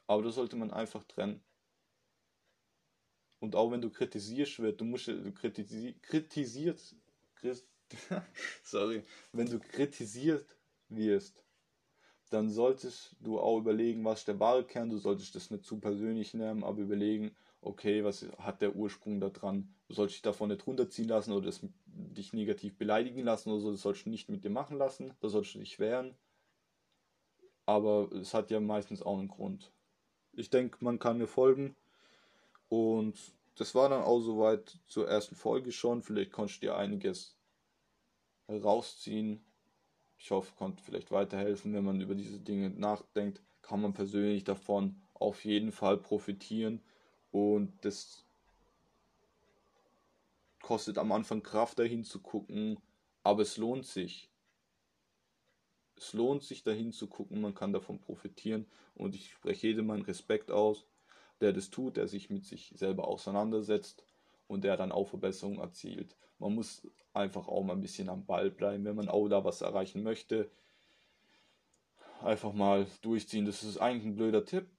Aber 0.07 0.23
das 0.23 0.35
sollte 0.35 0.55
man 0.55 0.71
einfach 0.71 1.03
trennen. 1.03 1.43
Und 3.39 3.55
auch 3.55 3.71
wenn 3.71 3.81
du 3.81 3.89
kritisierst 3.89 4.59
wird, 4.59 4.81
du 4.81 4.85
musst 4.85 5.07
du 5.07 5.31
kritisi 5.31 5.95
kritisiert, 6.01 6.81
sorry, 8.63 9.03
wenn 9.31 9.47
du 9.47 9.59
kritisiert 9.59 10.47
wirst, 10.89 11.43
dann 12.29 12.49
solltest 12.49 13.15
du 13.21 13.39
auch 13.39 13.59
überlegen, 13.59 14.03
was 14.05 14.25
der 14.25 14.39
wahre 14.39 14.63
Kern, 14.63 14.89
du 14.89 14.97
solltest 14.97 15.35
das 15.35 15.51
nicht 15.51 15.65
zu 15.65 15.79
persönlich 15.79 16.33
nehmen, 16.33 16.63
aber 16.63 16.81
überlegen, 16.81 17.35
okay, 17.61 18.03
was 18.03 18.25
hat 18.37 18.61
der 18.61 18.75
Ursprung 18.75 19.19
da 19.19 19.29
dran? 19.29 19.73
Du 19.87 19.93
sollst 19.93 20.15
dich 20.15 20.21
davon 20.21 20.49
nicht 20.49 20.65
runterziehen 20.65 21.07
lassen 21.07 21.33
oder 21.33 21.47
das, 21.47 21.61
dich 21.85 22.33
negativ 22.33 22.77
beleidigen 22.77 23.23
lassen 23.23 23.51
oder 23.51 23.61
so, 23.61 23.71
das 23.71 23.81
sollst 23.81 24.05
du 24.05 24.09
nicht 24.09 24.29
mit 24.29 24.43
dir 24.43 24.49
machen 24.49 24.77
lassen, 24.77 25.13
da 25.19 25.29
sollst 25.29 25.55
du 25.55 25.59
dich 25.59 25.79
wehren. 25.79 26.15
Aber 27.65 28.09
es 28.13 28.33
hat 28.33 28.49
ja 28.51 28.59
meistens 28.59 29.01
auch 29.01 29.17
einen 29.17 29.27
Grund. 29.27 29.71
Ich 30.33 30.49
denke, 30.49 30.77
man 30.83 30.99
kann 30.99 31.17
mir 31.17 31.27
folgen. 31.27 31.75
Und 32.69 33.17
das 33.55 33.75
war 33.75 33.89
dann 33.89 34.03
auch 34.03 34.19
soweit 34.19 34.79
zur 34.85 35.07
ersten 35.07 35.35
Folge 35.35 35.71
schon. 35.71 36.01
Vielleicht 36.01 36.31
konntest 36.31 36.61
du 36.61 36.67
dir 36.67 36.77
einiges 36.77 37.37
herausziehen. 38.47 39.43
Ich 40.17 40.31
hoffe, 40.31 40.53
konnte 40.55 40.83
vielleicht 40.83 41.11
weiterhelfen, 41.11 41.73
wenn 41.73 41.85
man 41.85 42.01
über 42.01 42.15
diese 42.15 42.39
Dinge 42.39 42.69
nachdenkt, 42.69 43.41
kann 43.61 43.81
man 43.81 43.93
persönlich 43.93 44.43
davon 44.43 45.01
auf 45.13 45.45
jeden 45.45 45.71
Fall 45.71 45.97
profitieren. 45.97 46.81
Und 47.31 47.73
das 47.81 48.25
kostet 50.61 50.97
am 50.97 51.11
Anfang 51.11 51.43
Kraft 51.43 51.79
dahin 51.79 52.03
zu 52.03 52.19
gucken, 52.19 52.79
aber 53.23 53.43
es 53.43 53.57
lohnt 53.57 53.85
sich. 53.85 54.29
Es 55.95 56.13
lohnt 56.13 56.43
sich 56.43 56.63
dahin 56.63 56.93
zu 56.93 57.07
gucken, 57.07 57.41
man 57.41 57.55
kann 57.55 57.73
davon 57.73 57.99
profitieren. 57.99 58.65
Und 58.95 59.15
ich 59.15 59.31
spreche 59.31 59.67
jedem 59.67 59.87
meinen 59.87 60.03
Respekt 60.03 60.51
aus, 60.51 60.85
der 61.41 61.53
das 61.53 61.69
tut, 61.69 61.97
der 61.97 62.07
sich 62.07 62.29
mit 62.29 62.45
sich 62.45 62.73
selber 62.75 63.07
auseinandersetzt 63.07 64.06
und 64.47 64.63
der 64.63 64.77
dann 64.77 64.91
auch 64.91 65.07
Verbesserungen 65.07 65.59
erzielt. 65.59 66.17
Man 66.39 66.55
muss 66.55 66.87
einfach 67.13 67.47
auch 67.47 67.63
mal 67.63 67.73
ein 67.73 67.81
bisschen 67.81 68.09
am 68.09 68.25
Ball 68.25 68.49
bleiben, 68.49 68.85
wenn 68.85 68.95
man 68.95 69.09
auch 69.09 69.27
da 69.27 69.43
was 69.43 69.61
erreichen 69.61 70.03
möchte. 70.03 70.49
Einfach 72.21 72.53
mal 72.53 72.87
durchziehen. 73.01 73.45
Das 73.45 73.63
ist 73.63 73.77
eigentlich 73.77 74.05
ein 74.05 74.15
blöder 74.15 74.45
Tipp, 74.45 74.69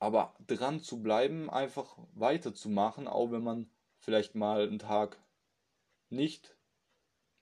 aber 0.00 0.34
dran 0.46 0.80
zu 0.80 1.02
bleiben, 1.02 1.50
einfach 1.50 1.98
weiterzumachen, 2.14 3.06
auch 3.06 3.30
wenn 3.30 3.44
man 3.44 3.70
vielleicht 3.98 4.34
mal 4.34 4.66
einen 4.66 4.78
Tag 4.78 5.22
nicht 6.08 6.56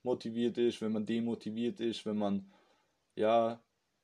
motiviert 0.03 0.57
ist, 0.57 0.81
wenn 0.81 0.91
man 0.91 1.05
demotiviert 1.05 1.79
ist, 1.79 2.05
wenn 2.05 2.17
man 2.17 2.51
ja 3.15 3.61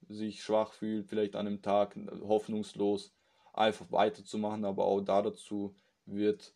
sich 0.07 0.41
schwach 0.41 0.71
fühlt, 0.71 1.07
vielleicht 1.07 1.35
an 1.35 1.47
einem 1.47 1.61
Tag 1.61 1.97
hoffnungslos, 2.21 3.13
einfach 3.53 3.91
weiterzumachen, 3.91 4.63
aber 4.63 4.85
auch 4.85 5.01
da 5.01 5.21
dazu 5.21 5.75
wird 6.05 6.53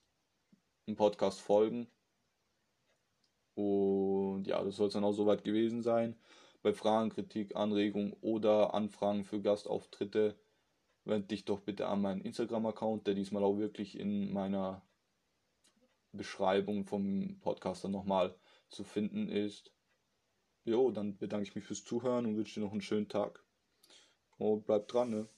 ein 0.87 0.95
Podcast 0.95 1.41
folgen. 1.41 1.87
Und 3.55 4.45
ja, 4.47 4.63
das 4.63 4.77
soll 4.77 4.87
es 4.87 4.93
dann 4.93 5.03
auch 5.03 5.13
soweit 5.13 5.43
gewesen 5.43 5.81
sein. 5.81 6.15
Bei 6.61 6.73
Fragen, 6.73 7.09
Kritik, 7.09 7.55
Anregungen 7.55 8.13
oder 8.21 8.73
Anfragen 8.73 9.23
für 9.23 9.41
Gastauftritte 9.41 10.39
wend 11.05 11.31
dich 11.31 11.45
doch 11.45 11.61
bitte 11.61 11.87
an 11.87 12.01
meinen 12.01 12.21
Instagram-Account, 12.21 13.07
der 13.07 13.15
diesmal 13.15 13.43
auch 13.43 13.57
wirklich 13.57 13.97
in 13.99 14.31
meiner 14.31 14.81
Beschreibung 16.11 16.85
vom 16.85 17.39
Podcaster 17.39 17.89
nochmal 17.89 18.35
zu 18.69 18.83
finden 18.83 19.29
ist. 19.29 19.73
Jo, 20.63 20.91
dann 20.91 21.17
bedanke 21.17 21.47
ich 21.47 21.55
mich 21.55 21.65
fürs 21.65 21.83
Zuhören 21.83 22.25
und 22.25 22.37
wünsche 22.37 22.59
dir 22.59 22.65
noch 22.65 22.71
einen 22.71 22.81
schönen 22.81 23.09
Tag. 23.09 23.43
Und 24.37 24.65
bleib 24.65 24.87
dran, 24.87 25.09
ne? 25.09 25.29